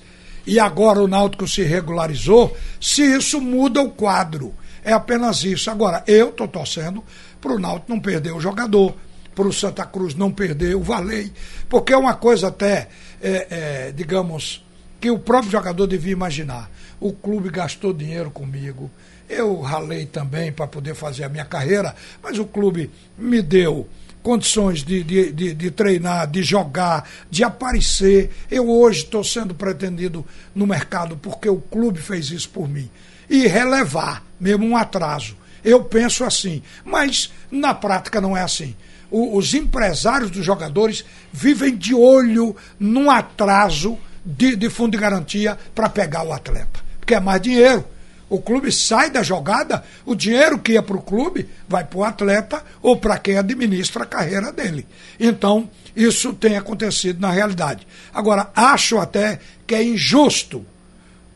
[0.48, 4.54] e agora o Náutico se regularizou, se isso muda o quadro.
[4.82, 5.70] É apenas isso.
[5.70, 7.04] Agora, eu estou torcendo
[7.38, 8.94] para o Náutico não perder o jogador,
[9.34, 11.30] para o Santa Cruz não perder o Valei,
[11.68, 12.88] porque é uma coisa até,
[13.20, 14.64] é, é, digamos,
[14.98, 16.70] que o próprio jogador devia imaginar.
[16.98, 18.90] O clube gastou dinheiro comigo,
[19.28, 23.86] eu ralei também para poder fazer a minha carreira, mas o clube me deu
[24.22, 28.30] condições de, de, de, de, treinar, de jogar, de aparecer.
[28.50, 32.90] Eu hoje estou sendo pretendido no mercado porque o clube fez isso por mim.
[33.28, 35.36] E relevar, mesmo um atraso.
[35.64, 38.74] Eu penso assim, mas na prática não é assim.
[39.10, 45.58] O, os empresários dos jogadores vivem de olho num atraso de, de fundo de garantia
[45.74, 46.80] para pegar o atleta.
[47.00, 47.84] Porque é mais dinheiro.
[48.28, 52.04] O clube sai da jogada, o dinheiro que ia para o clube vai para o
[52.04, 54.86] atleta ou para quem administra a carreira dele.
[55.18, 57.86] Então, isso tem acontecido na realidade.
[58.12, 60.64] Agora, acho até que é injusto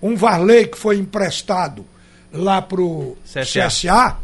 [0.02, 1.86] um Varley que foi emprestado
[2.32, 3.68] lá para o CSA.
[3.68, 4.16] CSA,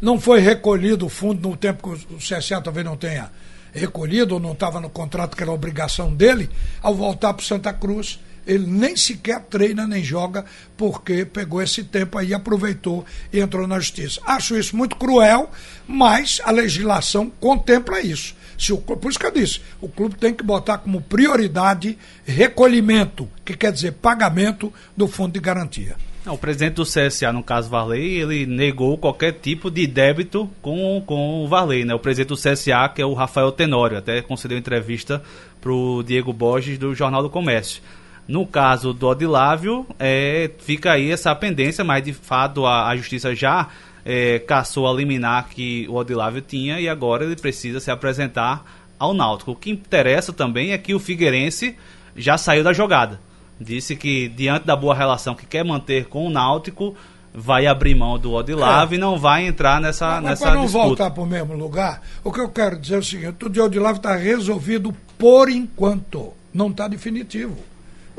[0.00, 3.30] não foi recolhido o fundo no tempo que o CSA talvez não tenha
[3.72, 6.50] recolhido, ou não estava no contrato que era obrigação dele,
[6.82, 10.44] ao voltar para Santa Cruz ele nem sequer treina nem joga
[10.76, 14.20] porque pegou esse tempo aí, aproveitou e entrou na justiça.
[14.24, 15.50] Acho isso muito cruel,
[15.86, 18.34] mas a legislação contempla isso.
[18.58, 23.28] Se o, por isso que eu disse, o clube tem que botar como prioridade recolhimento,
[23.44, 25.96] que quer dizer pagamento do fundo de garantia.
[26.26, 31.42] O presidente do CSA, no caso Varley, ele negou qualquer tipo de débito com, com
[31.42, 31.94] o Varley, né?
[31.94, 35.22] O presidente do CSA, que é o Rafael Tenório, até concedeu entrevista
[35.62, 37.82] para o Diego Borges do Jornal do Comércio.
[38.30, 43.34] No caso do Odilávio, é, fica aí essa pendência, mas de fato a, a justiça
[43.34, 43.66] já
[44.04, 48.64] é, caçou a liminar que o Odilávio tinha e agora ele precisa se apresentar
[48.96, 49.50] ao Náutico.
[49.50, 51.74] O que interessa também é que o Figueirense
[52.14, 53.20] já saiu da jogada.
[53.60, 56.94] Disse que, diante da boa relação que quer manter com o Náutico,
[57.34, 58.96] vai abrir mão do Odilávio é.
[58.96, 62.00] e não vai entrar nessa, mas, nessa mas para não voltar para o mesmo lugar,
[62.22, 66.32] o que eu quero dizer é o seguinte: o de Odilávio está resolvido por enquanto,
[66.54, 67.69] não está definitivo.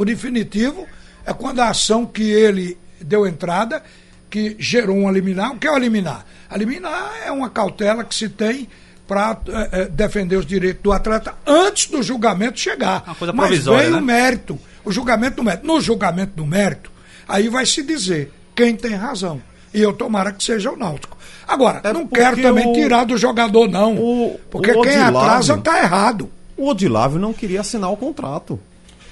[0.01, 0.87] O definitivo
[1.23, 3.83] é quando a ação que ele deu entrada,
[4.31, 5.51] que gerou um liminar.
[5.51, 6.25] O que é o liminar?
[6.49, 8.67] A liminar é uma cautela que se tem
[9.07, 13.03] para é, é, defender os direitos do atleta antes do julgamento chegar.
[13.05, 13.97] Uma coisa Mas veio né?
[13.99, 15.67] o mérito, o julgamento do mérito.
[15.67, 16.91] No julgamento do mérito,
[17.27, 19.39] aí vai se dizer quem tem razão.
[19.71, 21.15] E eu tomara que seja o Náutico.
[21.47, 22.73] Agora, é não quero também o...
[22.73, 23.97] tirar do jogador, não.
[23.97, 24.39] O...
[24.49, 26.27] porque o quem atrasa está errado.
[26.57, 28.59] O Odilávio não queria assinar o contrato.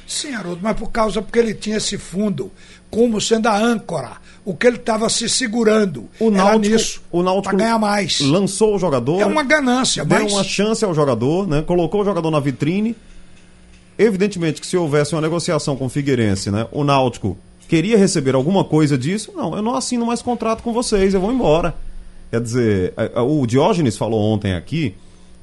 [0.09, 2.51] Sim, Haroldo, mas por causa porque ele tinha esse fundo
[2.89, 7.55] como sendo a âncora, o que ele estava se segurando o Náutico, nisso, o Náutico
[7.55, 8.19] ganhar mais.
[8.19, 9.21] Lançou o jogador.
[9.21, 10.33] É uma ganância, deu mas...
[10.33, 11.61] uma chance ao jogador, né?
[11.61, 12.95] Colocou o jogador na vitrine.
[13.99, 16.65] Evidentemente que se houvesse uma negociação com o Figueirense, né?
[16.71, 19.31] O Náutico queria receber alguma coisa disso.
[19.35, 21.75] Não, eu não assino mais contrato com vocês, eu vou embora.
[22.31, 24.95] Quer dizer, o Diógenes falou ontem aqui,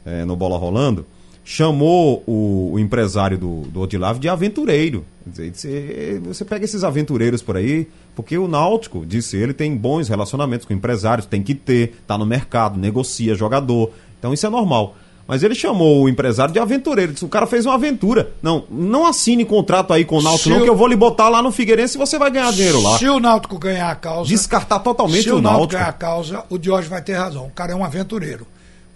[0.04, 1.06] é, no Bola Rolando,
[1.46, 5.06] chamou o, o empresário do, do Odilávio de aventureiro.
[5.24, 10.66] Dizer, você pega esses aventureiros por aí, porque o Náutico, disse ele, tem bons relacionamentos
[10.66, 13.92] com empresários, tem que ter, tá no mercado, negocia jogador.
[14.18, 14.96] Então isso é normal.
[15.28, 17.12] Mas ele chamou o empresário de aventureiro.
[17.12, 18.32] Disse, o cara fez uma aventura.
[18.42, 21.28] Não, não assine contrato aí com o Náutico, se não, que eu vou lhe botar
[21.28, 22.98] lá no Figueirense e você vai ganhar dinheiro lá.
[22.98, 24.28] Se o Náutico ganhar a causa.
[24.28, 25.42] Descartar totalmente o Náutico.
[25.42, 27.46] Se o Náutico ganhar a causa, o Diógenes vai ter razão.
[27.46, 28.46] O cara é um aventureiro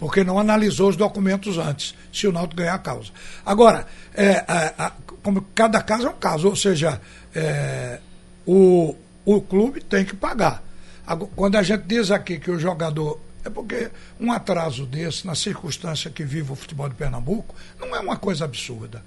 [0.01, 3.11] porque não analisou os documentos antes, se o Náutico ganhar a causa.
[3.45, 3.85] Agora,
[4.15, 6.99] é, é, é, como cada caso é um caso, ou seja,
[7.35, 7.99] é,
[8.43, 10.63] o, o clube tem que pagar.
[11.05, 13.19] Agora, quando a gente diz aqui que o jogador.
[13.45, 17.99] É porque um atraso desse, na circunstância que vive o futebol de Pernambuco, não é
[17.99, 19.03] uma coisa absurda.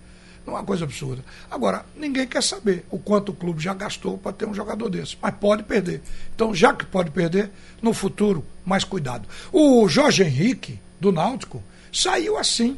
[0.46, 1.24] Não é uma coisa absurda.
[1.50, 5.16] Agora, ninguém quer saber o quanto o clube já gastou para ter um jogador desse.
[5.20, 6.02] Mas pode perder.
[6.34, 9.26] Então, já que pode perder, no futuro, mais cuidado.
[9.50, 12.76] O Jorge Henrique, do Náutico, saiu assim.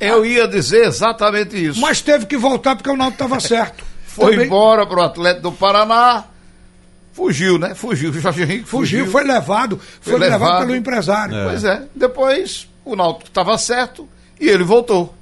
[0.00, 1.80] Eu ia dizer exatamente isso.
[1.80, 3.84] Mas teve que voltar porque o Náutico estava certo.
[4.06, 4.46] Foi Também...
[4.46, 6.24] embora para o Atlético do Paraná.
[7.12, 7.76] Fugiu, né?
[7.76, 8.12] Fugiu.
[8.12, 9.04] Jorge Henrique fugiu.
[9.04, 9.12] fugiu.
[9.12, 9.78] Foi levado.
[10.00, 10.40] Foi, foi levado.
[10.42, 10.66] levado.
[10.66, 11.36] pelo empresário.
[11.36, 11.44] É.
[11.44, 11.82] Pois é.
[11.94, 14.08] Depois o Náutico estava certo
[14.40, 15.14] e ele voltou.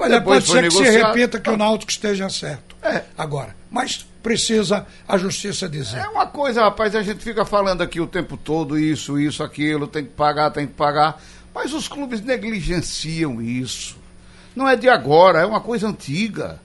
[0.00, 2.76] É, pode ser que se repita que o Náutico esteja certo.
[2.82, 3.02] É.
[3.16, 3.54] Agora.
[3.70, 5.98] Mas precisa a justiça dizer.
[5.98, 9.86] É uma coisa, rapaz, a gente fica falando aqui o tempo todo isso, isso, aquilo,
[9.86, 11.20] tem que pagar, tem que pagar.
[11.54, 13.96] Mas os clubes negligenciam isso.
[14.54, 16.60] Não é de agora, é uma coisa antiga.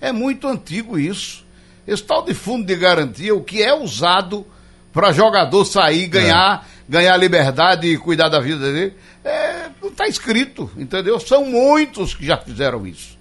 [0.00, 1.44] É muito antigo isso.
[1.86, 4.46] Esse tal de fundo de garantia, o que é usado
[4.92, 6.92] para jogador sair, ganhar, é.
[6.92, 11.18] ganhar liberdade e cuidar da vida dele, é, não está escrito, entendeu?
[11.18, 13.18] São muitos que já fizeram isso.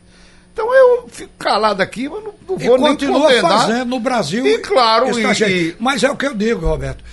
[0.53, 4.45] Então eu fico calado aqui, mas não, não vou e nem continua fazendo no Brasil.
[4.45, 7.03] E claro, e, mas é o que eu digo, Roberto.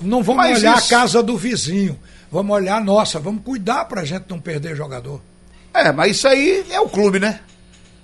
[0.00, 0.94] Não vamos olhar isso...
[0.94, 1.98] a casa do vizinho.
[2.30, 5.20] Vamos olhar a nossa, vamos cuidar para a gente não perder jogador.
[5.72, 7.40] É, mas isso aí é o clube, né?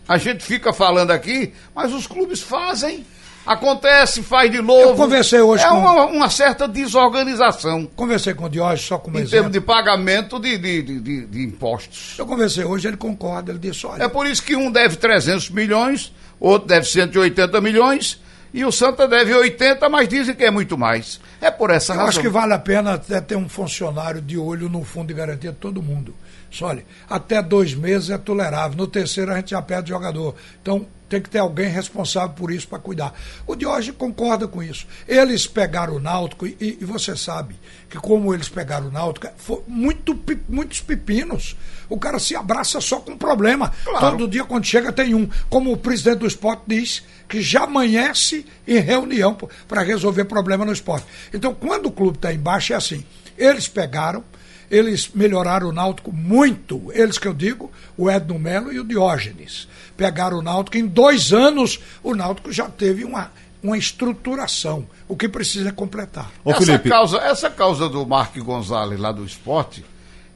[0.08, 3.06] A gente fica falando aqui, mas os clubes fazem.
[3.50, 4.90] Acontece, faz de novo.
[4.90, 5.78] Eu conversei hoje é com...
[5.78, 7.84] uma, uma certa desorganização.
[7.96, 9.30] Conversei com o Diógenes só como em exemplo.
[9.32, 12.14] termos de pagamento de, de, de, de, impostos.
[12.16, 14.04] Eu conversei hoje, ele concorda, ele disse, olha...
[14.04, 18.20] É por isso que um deve 300 milhões, outro deve 180 milhões,
[18.54, 21.20] e o Santa deve 80, mas dizem que é muito mais.
[21.40, 22.08] É por essa Eu razão.
[22.08, 25.50] acho que vale a pena até ter um funcionário de olho no fundo de garantia
[25.50, 26.14] de todo mundo.
[26.52, 28.76] Só olha, até dois meses é tolerável.
[28.76, 30.36] No terceiro a gente já perde o jogador.
[30.62, 33.12] Então, tem que ter alguém responsável por isso para cuidar.
[33.44, 34.86] O Diógenes concorda com isso.
[35.08, 37.56] Eles pegaram o Náutico e, e você sabe
[37.90, 40.16] que como eles pegaram o Náutico, foi muito,
[40.48, 41.56] muitos pepinos.
[41.88, 43.72] O cara se abraça só com problema.
[43.84, 44.18] Claro.
[44.18, 45.28] Todo dia quando chega tem um.
[45.48, 50.72] Como o presidente do esporte diz, que já amanhece em reunião para resolver problema no
[50.72, 51.06] esporte.
[51.34, 53.04] Então, quando o clube está embaixo, é assim.
[53.36, 54.22] Eles pegaram,
[54.70, 56.90] eles melhoraram o Náutico muito.
[56.94, 59.68] Eles que eu digo, o Edno Melo e o Diógenes.
[59.96, 60.76] Pegaram o Náutico.
[60.76, 64.86] Em dois anos, o Náutico já teve uma, uma estruturação.
[65.08, 66.30] O que precisa é completar.
[66.44, 69.84] Ô, essa, causa, essa causa do Mark Gonzalez lá do esporte,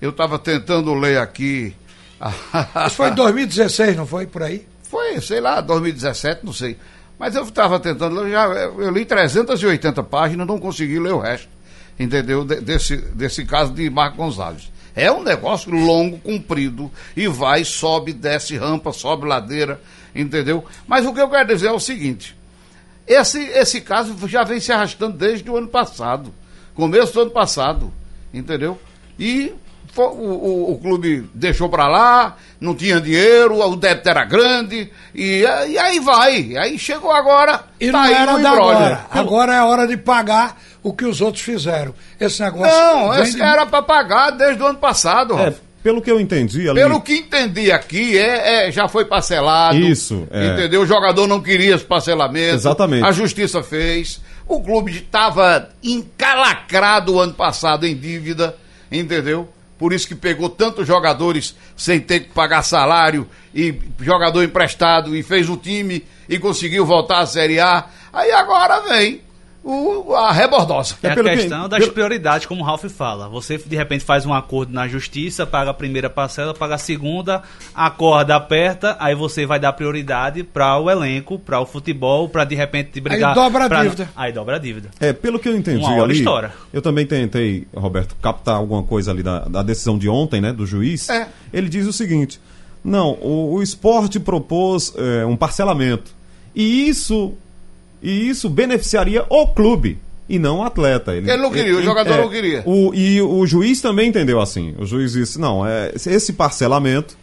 [0.03, 1.75] eu estava tentando ler aqui.
[2.87, 4.27] Isso foi em 2016, não foi?
[4.27, 4.66] Por aí?
[4.83, 6.77] Foi, sei lá, 2017, não sei.
[7.16, 11.53] Mas eu estava tentando, eu, já, eu li 380 páginas, não consegui ler o resto
[11.98, 12.44] entendeu?
[12.44, 14.72] Desse, desse caso de Marco Gonzalez.
[14.96, 19.80] É um negócio longo, comprido, e vai, sobe, desce rampa, sobe ladeira,
[20.14, 20.64] entendeu?
[20.87, 22.37] Mas o que eu quero dizer é o seguinte:
[23.07, 26.33] esse, esse caso já vem se arrastando desde o ano passado,
[26.74, 27.92] começo do ano passado,
[28.33, 28.78] entendeu?
[29.18, 29.52] E
[29.96, 35.40] o, o, o, clube deixou para lá, não tinha dinheiro, o débito era grande, e,
[35.40, 36.57] e aí vai.
[36.57, 39.07] Aí chegou agora, e tá não era da agora.
[39.11, 41.94] Agora é a hora de pagar o que os outros fizeram.
[42.20, 42.70] Esse negócio.
[42.70, 43.42] Não, esse de...
[43.42, 46.79] era para pagar desde o ano passado, é, Pelo que eu entendi ali...
[46.79, 49.79] Pelo que entendi aqui, é, é já foi parcelado.
[49.79, 50.29] Isso.
[50.31, 50.49] É.
[50.49, 50.83] Entendeu?
[50.83, 52.55] O jogador não queria esse parcelamento.
[52.55, 53.05] Exatamente.
[53.05, 54.20] A justiça fez.
[54.47, 58.55] O clube estava encalacrado o ano passado em dívida,
[58.92, 59.49] entendeu?
[59.79, 65.23] Por isso que pegou tantos jogadores sem ter que pagar salário e jogador emprestado e
[65.23, 67.87] fez o time e conseguiu voltar à Série A.
[68.12, 69.23] Aí agora vem
[69.64, 70.94] o, a rebordosa.
[71.03, 71.92] É, é a questão que, das pelo...
[71.92, 73.29] prioridades, como o Ralf fala.
[73.31, 77.42] Você, de repente, faz um acordo na justiça, paga a primeira parcela, paga a segunda,
[77.74, 82.44] a corda aperta, aí você vai dar prioridade para o elenco, para o futebol, para
[82.44, 83.31] de repente brigar.
[83.31, 83.81] Aí dobra pra...
[83.81, 84.11] a dívida.
[84.14, 84.90] Aí dobra a dívida.
[85.00, 86.53] É, pelo que eu entendi Uma ali, história.
[86.70, 90.66] eu também tentei, Roberto, captar alguma coisa ali da, da decisão de ontem, né, do
[90.66, 91.09] juiz.
[91.09, 91.27] É.
[91.50, 92.38] Ele diz o seguinte,
[92.85, 96.14] não, o, o esporte propôs é, um parcelamento,
[96.55, 97.35] e isso
[98.04, 101.14] e isso beneficiaria o clube e não o atleta.
[101.14, 102.62] Ele, ele não queria, ele, o jogador é, não queria.
[102.66, 104.74] O, e o juiz também entendeu assim.
[104.78, 107.16] O juiz disse: não, é, esse parcelamento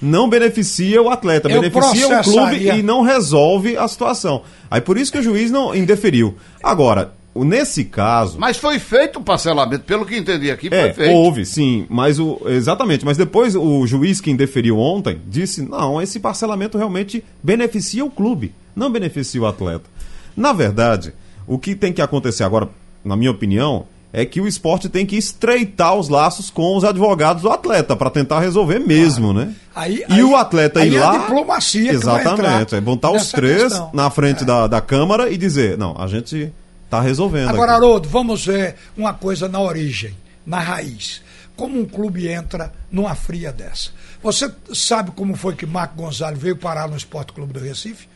[0.00, 4.42] não beneficia o atleta, Eu beneficia o clube e não resolve a situação.
[4.70, 6.34] Aí por isso que o juiz não indeferiu.
[6.62, 8.38] Agora, nesse caso.
[8.38, 11.14] Mas foi feito o parcelamento, pelo que entendi aqui, foi é, feito.
[11.14, 12.40] Houve, sim, mas o.
[12.46, 18.10] Exatamente, mas depois o juiz que indeferiu ontem disse: não, esse parcelamento realmente beneficia o
[18.10, 19.92] clube, não beneficia o atleta.
[20.36, 21.12] Na verdade,
[21.46, 22.68] o que tem que acontecer agora,
[23.04, 27.42] na minha opinião, é que o esporte tem que estreitar os laços com os advogados
[27.42, 29.48] do atleta para tentar resolver mesmo, claro.
[29.48, 29.54] né?
[29.74, 31.14] Aí, e aí, o atleta ir é lá.
[31.14, 32.74] A diplomacia exatamente.
[32.74, 33.90] é botar os três questão.
[33.92, 34.46] na frente é.
[34.46, 36.52] da, da Câmara e dizer: não, a gente
[36.84, 37.48] está resolvendo.
[37.48, 37.84] Agora, aqui.
[37.84, 40.14] Haroldo, vamos ver uma coisa na origem,
[40.44, 41.22] na raiz.
[41.56, 43.90] Como um clube entra numa fria dessa?
[44.22, 48.06] Você sabe como foi que Marco Gonzalez veio parar no Esporte Clube do Recife?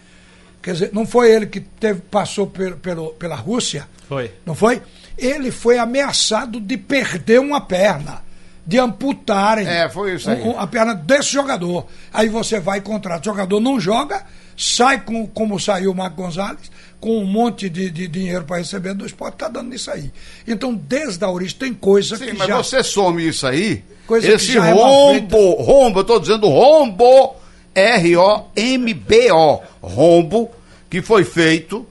[0.66, 3.86] Quer dizer, não foi ele que teve, passou pelo, pelo, pela Rússia?
[4.08, 4.32] Foi.
[4.44, 4.82] Não foi?
[5.16, 8.24] Ele foi ameaçado de perder uma perna,
[8.66, 10.42] de amputarem é, foi isso aí.
[10.42, 11.86] Um, a perna desse jogador.
[12.12, 13.20] Aí você vai e contrata.
[13.20, 14.26] O jogador não joga,
[14.56, 18.92] sai com, como saiu o Marco Gonzalez, com um monte de, de dinheiro para receber
[18.92, 20.10] do esporte, está dando isso aí.
[20.48, 22.56] Então, desde a origem, tem coisa Sim, que mas já...
[22.56, 27.45] você some isso aí, coisa esse é rombo, é rombo, eu estou dizendo rombo
[27.76, 30.50] R-O-M-B-O, rombo,
[30.88, 31.86] que foi feito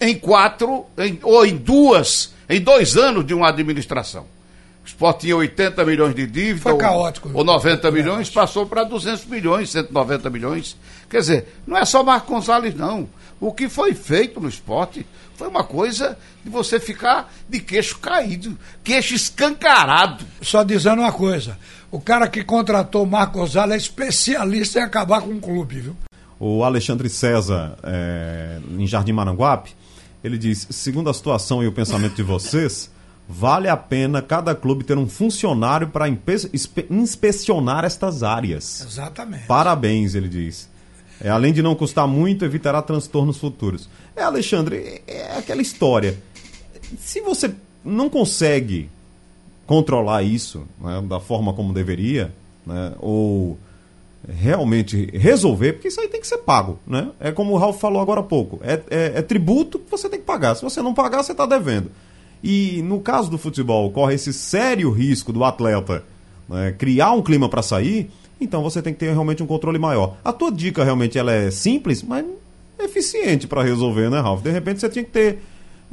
[0.00, 4.22] em quatro, em, ou em duas, em dois anos de uma administração.
[4.82, 6.70] O esporte tinha 80 milhões de dívida.
[6.70, 7.28] Foi caótico.
[7.28, 10.76] Ou, ou 90 milhões, passou para 200 milhões, 190 milhões.
[11.10, 13.08] Quer dizer, não é só Marco Gonzalez, não.
[13.38, 15.06] O que foi feito no esporte
[15.42, 20.24] foi uma coisa de você ficar de queixo caído, queixo escancarado.
[20.40, 21.58] Só dizendo uma coisa:
[21.90, 25.96] o cara que contratou o Marco Gonzalez é especialista em acabar com o clube, viu?
[26.38, 29.74] O Alexandre César, é, em Jardim Maranguape,
[30.22, 32.88] ele diz: segundo a situação e o pensamento de vocês,
[33.28, 36.06] vale a pena cada clube ter um funcionário para
[36.88, 38.86] inspecionar estas áreas.
[38.88, 39.46] Exatamente.
[39.48, 40.70] Parabéns, ele diz.
[41.22, 43.88] É, além de não custar muito, evitará transtornos futuros.
[44.16, 46.18] É, Alexandre, é, é aquela história.
[46.98, 47.54] Se você
[47.84, 48.90] não consegue
[49.64, 52.34] controlar isso né, da forma como deveria,
[52.66, 53.56] né, ou
[54.28, 56.80] realmente resolver, porque isso aí tem que ser pago.
[56.84, 57.08] Né?
[57.20, 60.18] É como o Ralf falou agora há pouco: é, é, é tributo que você tem
[60.18, 60.56] que pagar.
[60.56, 61.90] Se você não pagar, você está devendo.
[62.42, 66.04] E no caso do futebol, corre esse sério risco do atleta
[66.48, 68.10] né, criar um clima para sair
[68.42, 70.16] Então você tem que ter realmente um controle maior.
[70.24, 72.24] A tua dica realmente ela é simples, mas
[72.78, 74.42] eficiente para resolver, né, Ralf?
[74.42, 75.42] De repente você tinha que ter.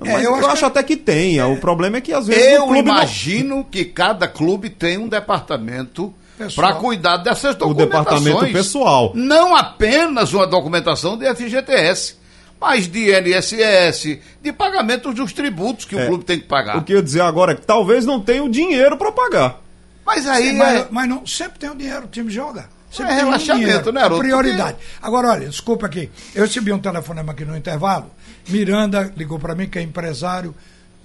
[0.03, 1.45] É, eu eu, acho acho, que- até que tenha.
[1.47, 4.97] O problema é que às vezes Eu o clube não- imagino que cada clube tem
[4.97, 6.13] um departamento
[6.55, 8.23] para cuidar dessas o documentações.
[8.23, 9.11] departamento pessoal.
[9.13, 12.15] Não apenas uma documentação de FGTS,
[12.61, 16.05] mas de NSS, de pagamentos dos tributos que o É.
[16.07, 16.77] clube tem que pagar.
[16.77, 19.61] O que eu ia dizer agora é que talvez não tenha o dinheiro para pagar.
[20.09, 20.87] Mas aí mas, é...
[20.89, 22.67] mas não, sempre tem o dinheiro, o time joga.
[22.91, 24.09] Sempre É tem um relaxamento, dinheiro, né?
[24.09, 24.77] Prioridade.
[24.99, 26.09] Agora, olha, desculpa aqui.
[26.33, 28.09] Eu recebi um telefonema aqui no intervalo.
[28.47, 30.55] Miranda ligou para mim, que é empresário.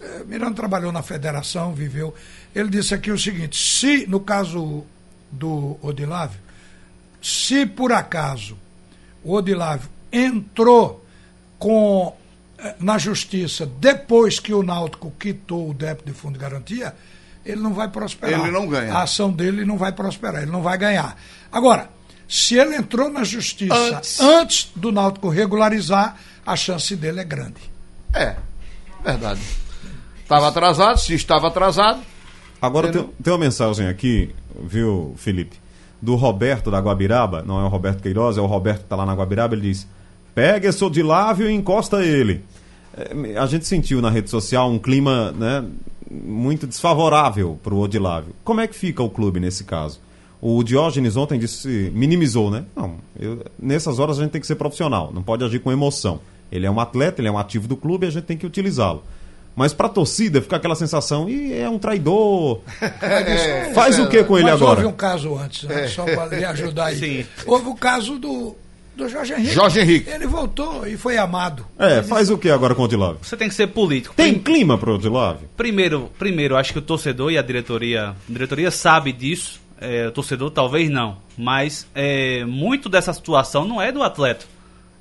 [0.00, 2.14] Eh, Miranda trabalhou na federação, viveu.
[2.54, 4.84] Ele disse aqui o seguinte: se, no caso
[5.30, 6.40] do Odilávio,
[7.20, 8.56] se por acaso
[9.22, 11.04] o Odilávio entrou
[11.58, 12.16] com
[12.58, 16.94] eh, na justiça depois que o Náutico quitou o débito de fundo de garantia,
[17.44, 18.40] ele não vai prosperar.
[18.40, 18.92] Ele não ganha.
[18.94, 21.16] A ação dele não vai prosperar, ele não vai ganhar.
[21.52, 21.90] Agora,
[22.28, 24.20] se ele entrou na justiça Antes.
[24.20, 27.60] antes, do Náutico regularizar, a chance dele é grande.
[28.12, 28.36] É,
[29.04, 29.40] verdade.
[30.22, 32.00] Estava atrasado, se estava atrasado.
[32.60, 35.56] Agora tem, tem uma mensagem aqui, viu, Felipe?
[36.00, 39.04] Do Roberto da Guabiraba, não é o Roberto Queiroz, é o Roberto que está lá
[39.04, 39.86] na Guabiraba, ele diz:
[40.34, 42.44] pega esse Odilávio e encosta ele.
[42.96, 45.64] É, a gente sentiu na rede social um clima né,
[46.10, 48.34] muito desfavorável para o Odilávio.
[48.44, 50.00] Como é que fica o clube nesse caso?
[50.40, 52.64] O Diógenes ontem disse, minimizou, né?
[52.76, 56.20] Não, eu- nessas horas a gente tem que ser profissional, não pode agir com emoção.
[56.52, 58.46] Ele é um atleta, ele é um ativo do clube e a gente tem que
[58.46, 59.02] utilizá-lo.
[59.56, 62.60] Mas pra torcida fica aquela sensação, e é um traidor.
[63.74, 64.80] Faz o que com ele Mas agora?
[64.80, 65.86] houve um caso antes, né?
[65.88, 66.98] só para lhe ajudar aí.
[66.98, 67.26] Sim.
[67.46, 68.54] Houve o caso do,
[68.96, 69.52] do Jorge Henrique.
[69.54, 70.10] Jorge Henrique.
[70.10, 71.66] Ele voltou e foi amado.
[71.78, 73.18] É, faz o que agora com o Odilávio?
[73.22, 74.14] Você tem que ser político.
[74.14, 75.48] Tem Prim- clima pro Odilávio?
[75.56, 79.60] Primeiro, primeiro, acho que o torcedor e a diretoria, a diretoria sabe disso.
[79.80, 84.46] é, o torcedor talvez não, mas é, muito dessa situação não é do atleta,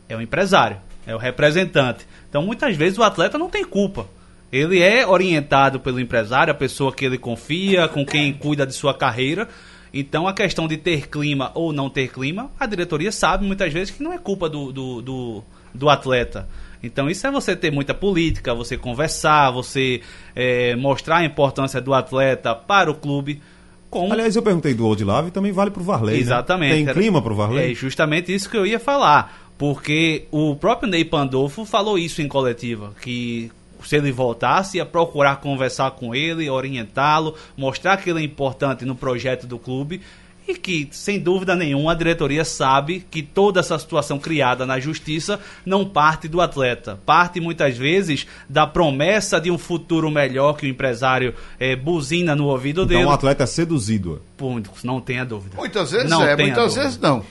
[0.10, 0.78] é o empresário,
[1.08, 2.06] é o representante.
[2.30, 4.08] Então muitas vezes o atleta não tem culpa.
[4.52, 8.94] Ele é orientado pelo empresário, a pessoa que ele confia, com quem cuida de sua
[8.94, 9.48] carreira.
[9.94, 13.94] Então a questão de ter clima ou não ter clima, a diretoria sabe muitas vezes
[13.94, 16.48] que não é culpa do, do, do, do atleta.
[16.82, 20.02] Então isso é você ter muita política, você conversar, você
[20.36, 23.42] é, mostrar a importância do atleta para o clube.
[23.90, 26.16] Com Aliás, eu perguntei do Odilávio e também vale pro Varley.
[26.16, 26.22] né?
[26.22, 26.74] Exatamente.
[26.74, 27.76] Tem Era- clima pro É Varley?
[27.76, 29.42] justamente isso que eu ia falar.
[29.58, 33.52] Porque o próprio Ney Pandolfo falou isso em coletiva, que
[33.86, 38.96] se ele voltasse, ia procurar conversar com ele, orientá-lo, mostrar que ele é importante no
[38.96, 40.02] projeto do clube
[40.46, 45.40] e que, sem dúvida nenhuma, a diretoria sabe que toda essa situação criada na justiça
[45.66, 50.70] não parte do atleta, parte muitas vezes da promessa de um futuro melhor que o
[50.70, 53.06] empresário eh, buzina no ouvido Então dele.
[53.06, 54.22] o atleta é seduzido.
[54.36, 55.56] Pontos, não tenha dúvida.
[55.56, 56.82] Muitas vezes Não é, muitas dúvida.
[56.84, 57.24] vezes não.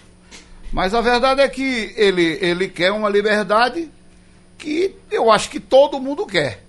[0.72, 3.90] Mas a verdade é que ele, ele quer uma liberdade
[4.62, 6.64] que eu acho que todo mundo quer.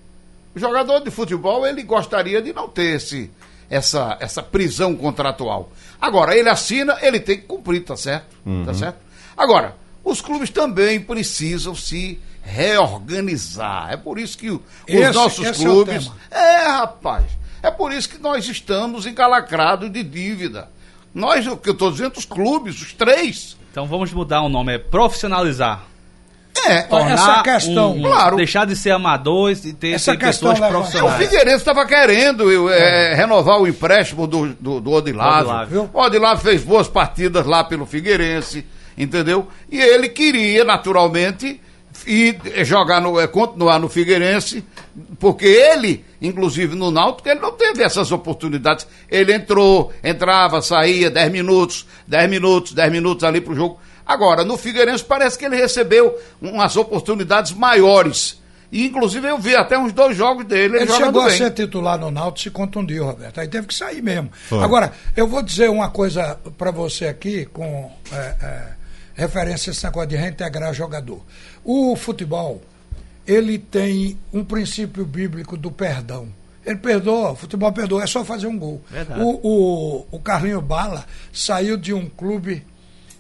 [0.56, 3.30] O jogador de futebol, ele gostaria de não ter esse,
[3.70, 5.72] essa, essa prisão contratual.
[6.02, 8.36] Agora, ele assina, ele tem que cumprir, tá certo?
[8.66, 8.98] Tá certo?
[9.38, 13.92] Agora, os clubes também precisam se reorganizar.
[13.92, 16.06] É por isso que os Esse- nossos esse é clubes.
[16.06, 16.16] tema.
[16.32, 17.26] É, rapaz.
[17.62, 20.70] É por isso que nós estamos encalacrados de dívida.
[21.14, 23.56] Nós, o que eu estou dizendo, os clubes, os três.
[23.72, 25.84] Então vamos mudar o nome, é profissionalizar.
[26.66, 28.36] É, Olha, essa questão, claro.
[28.38, 31.24] Deixar de ser amadores e ter, Essa ter questão pessoas leva- É, o profissionais.
[31.24, 35.40] Figueirense estava querendo eu, é, renovar o empréstimo do, do, do Odilávio.
[35.50, 35.90] Odilávio.
[35.94, 38.66] O Odilávio fez boas partidas lá pelo Figueirense,
[38.98, 39.48] entendeu?
[39.70, 41.60] E ele queria, naturalmente,
[42.08, 44.64] ir jogar no, eh, continuar no Figueirense,
[45.20, 48.88] porque ele, inclusive no Náutico, ele não teve essas oportunidades.
[49.10, 53.80] Ele entrou, entrava, saía, 10 minutos, 10 minutos, 10 minutos ali pro jogo.
[54.06, 58.42] Agora, no Figueirense parece que ele recebeu umas oportunidades maiores.
[58.74, 60.78] E, inclusive, eu vi até uns dois jogos dele.
[60.78, 61.38] Ele, Ele jogando chegou a bem.
[61.38, 63.40] ser titular no Náutico e se contundiu, Roberto.
[63.40, 64.32] Aí teve que sair mesmo.
[64.34, 64.64] Foi.
[64.64, 68.68] Agora, eu vou dizer uma coisa para você aqui, com é, é,
[69.14, 71.22] referência a esse negócio de reintegrar jogador.
[71.64, 72.64] O futebol,
[73.28, 76.28] ele tem um princípio bíblico do perdão.
[76.66, 78.82] Ele perdoa, o futebol perdoa, é só fazer um gol.
[78.90, 79.22] Verdade.
[79.22, 82.66] O, o, o Carlinho Bala saiu de um clube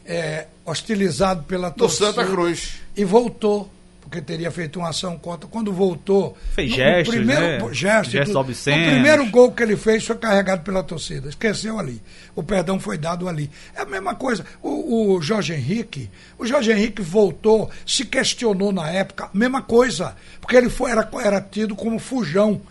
[0.06, 2.82] é, hostilizado pela Do torcida Santa Cruz.
[2.96, 3.70] e voltou,
[4.02, 5.48] porque teria feito uma ação contra.
[5.48, 6.38] Quando voltou.
[6.54, 7.74] Fez no- gestos, no primeiro, né?
[7.74, 8.40] gesto, Gestos tudo.
[8.40, 8.88] obscenos.
[8.88, 11.30] O primeiro gol que ele fez foi carregado pela torcida.
[11.30, 12.02] Esqueceu ali.
[12.36, 13.50] O perdão foi dado ali.
[13.76, 14.46] É a mesma coisa.
[14.62, 20.16] O, o Jorge Henrique, o Jorge Henrique voltou, se questionou na época, mesma coisa.
[20.42, 22.62] Porque ele foi, era, era tido como fujão.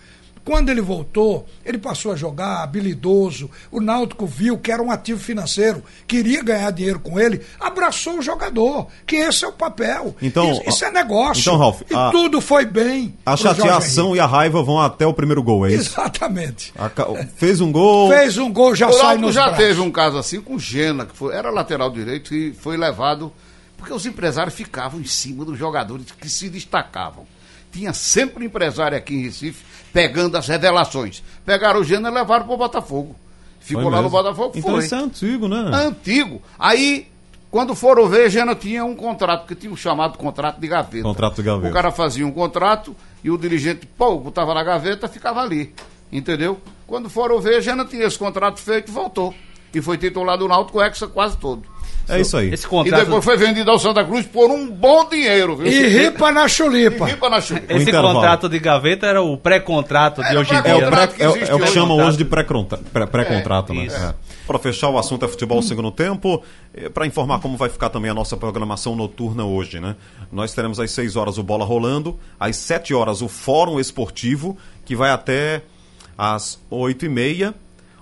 [0.45, 3.49] Quando ele voltou, ele passou a jogar habilidoso.
[3.71, 8.23] O Náutico viu que era um ativo financeiro, queria ganhar dinheiro com ele, abraçou o
[8.23, 10.17] jogador, que esse é o papel.
[10.21, 11.41] Então, isso, isso é negócio.
[11.41, 13.15] Então, Ralf, e a- tudo foi bem.
[13.25, 15.91] A chateação e a raiva vão até o primeiro gol, é isso?
[15.93, 16.73] Exatamente.
[16.77, 16.91] A
[17.37, 18.11] Fez um gol.
[18.11, 19.65] Fez um gol, já O sai Náutico nos já braços.
[19.65, 23.33] teve um caso assim com o Gena, que foi, era lateral direito e foi levado.
[23.77, 27.27] Porque os empresários ficavam em cima dos jogadores que se destacavam.
[27.73, 31.23] Tinha sempre empresário aqui em Recife pegando as revelações.
[31.45, 33.17] Pegaram o Gena e levaram para o Botafogo.
[33.61, 34.19] Ficou Foi lá no mesmo?
[34.19, 34.85] Botafogo, Então foi.
[34.85, 35.71] isso é antigo, né?
[35.73, 36.43] Antigo.
[36.59, 37.07] Aí,
[37.51, 41.03] quando foram ver, Gena tinha um contrato, que tinha um chamado contrato de gaveta.
[41.05, 41.69] Contrato de gaveta.
[41.71, 45.73] O cara fazia um contrato e o dirigente, pô, botava na gaveta, ficava ali.
[46.11, 46.61] Entendeu?
[46.87, 49.33] Quando foram ver, Gena tinha esse contrato feito e voltou.
[49.75, 51.63] E foi titular do Náutico Hexa quase todo.
[52.09, 52.53] É isso aí.
[52.53, 55.67] Esse E contrato, depois foi vendido ao Santa Cruz por um bom dinheiro, viu?
[55.67, 57.09] E ripa na chulipa.
[57.09, 57.61] E ripa na chuva.
[57.69, 60.91] esse contrato de gaveta era o pré-contrato de hoje em pré- É o, dia.
[60.91, 63.87] pré- que é o- é o que chamam hoje de pré-contra- pré- pré-contrato, né?
[63.87, 64.15] É.
[64.47, 66.43] Para fechar o assunto é futebol no segundo tempo,
[66.93, 69.95] para informar como vai ficar também a nossa programação noturna hoje, né?
[70.31, 74.97] Nós teremos às 6 horas o Bola Rolando, às 7 horas o Fórum Esportivo, que
[74.97, 75.63] vai até
[76.19, 77.55] às 8 e meia.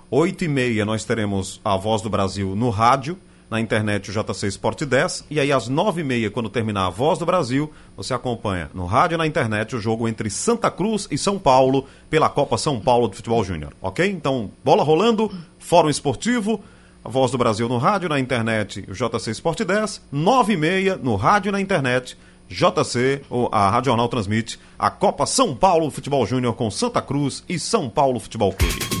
[0.09, 3.17] 8 e meia nós teremos a Voz do Brasil no rádio,
[3.51, 6.89] na internet o JC Sport 10, e aí às 9 e meia, quando terminar a
[6.89, 11.05] Voz do Brasil, você acompanha no rádio e na internet o jogo entre Santa Cruz
[11.11, 14.09] e São Paulo pela Copa São Paulo de Futebol Júnior, ok?
[14.09, 15.29] Então, bola rolando,
[15.59, 16.63] Fórum Esportivo,
[17.03, 20.95] a Voz do Brasil no rádio, na internet o JC Sport 10, 9 e meia
[20.95, 23.21] no rádio e na internet JC,
[23.51, 27.89] a Rádio Jornal transmite a Copa São Paulo Futebol Júnior com Santa Cruz e São
[27.89, 29.00] Paulo Futebol Clube.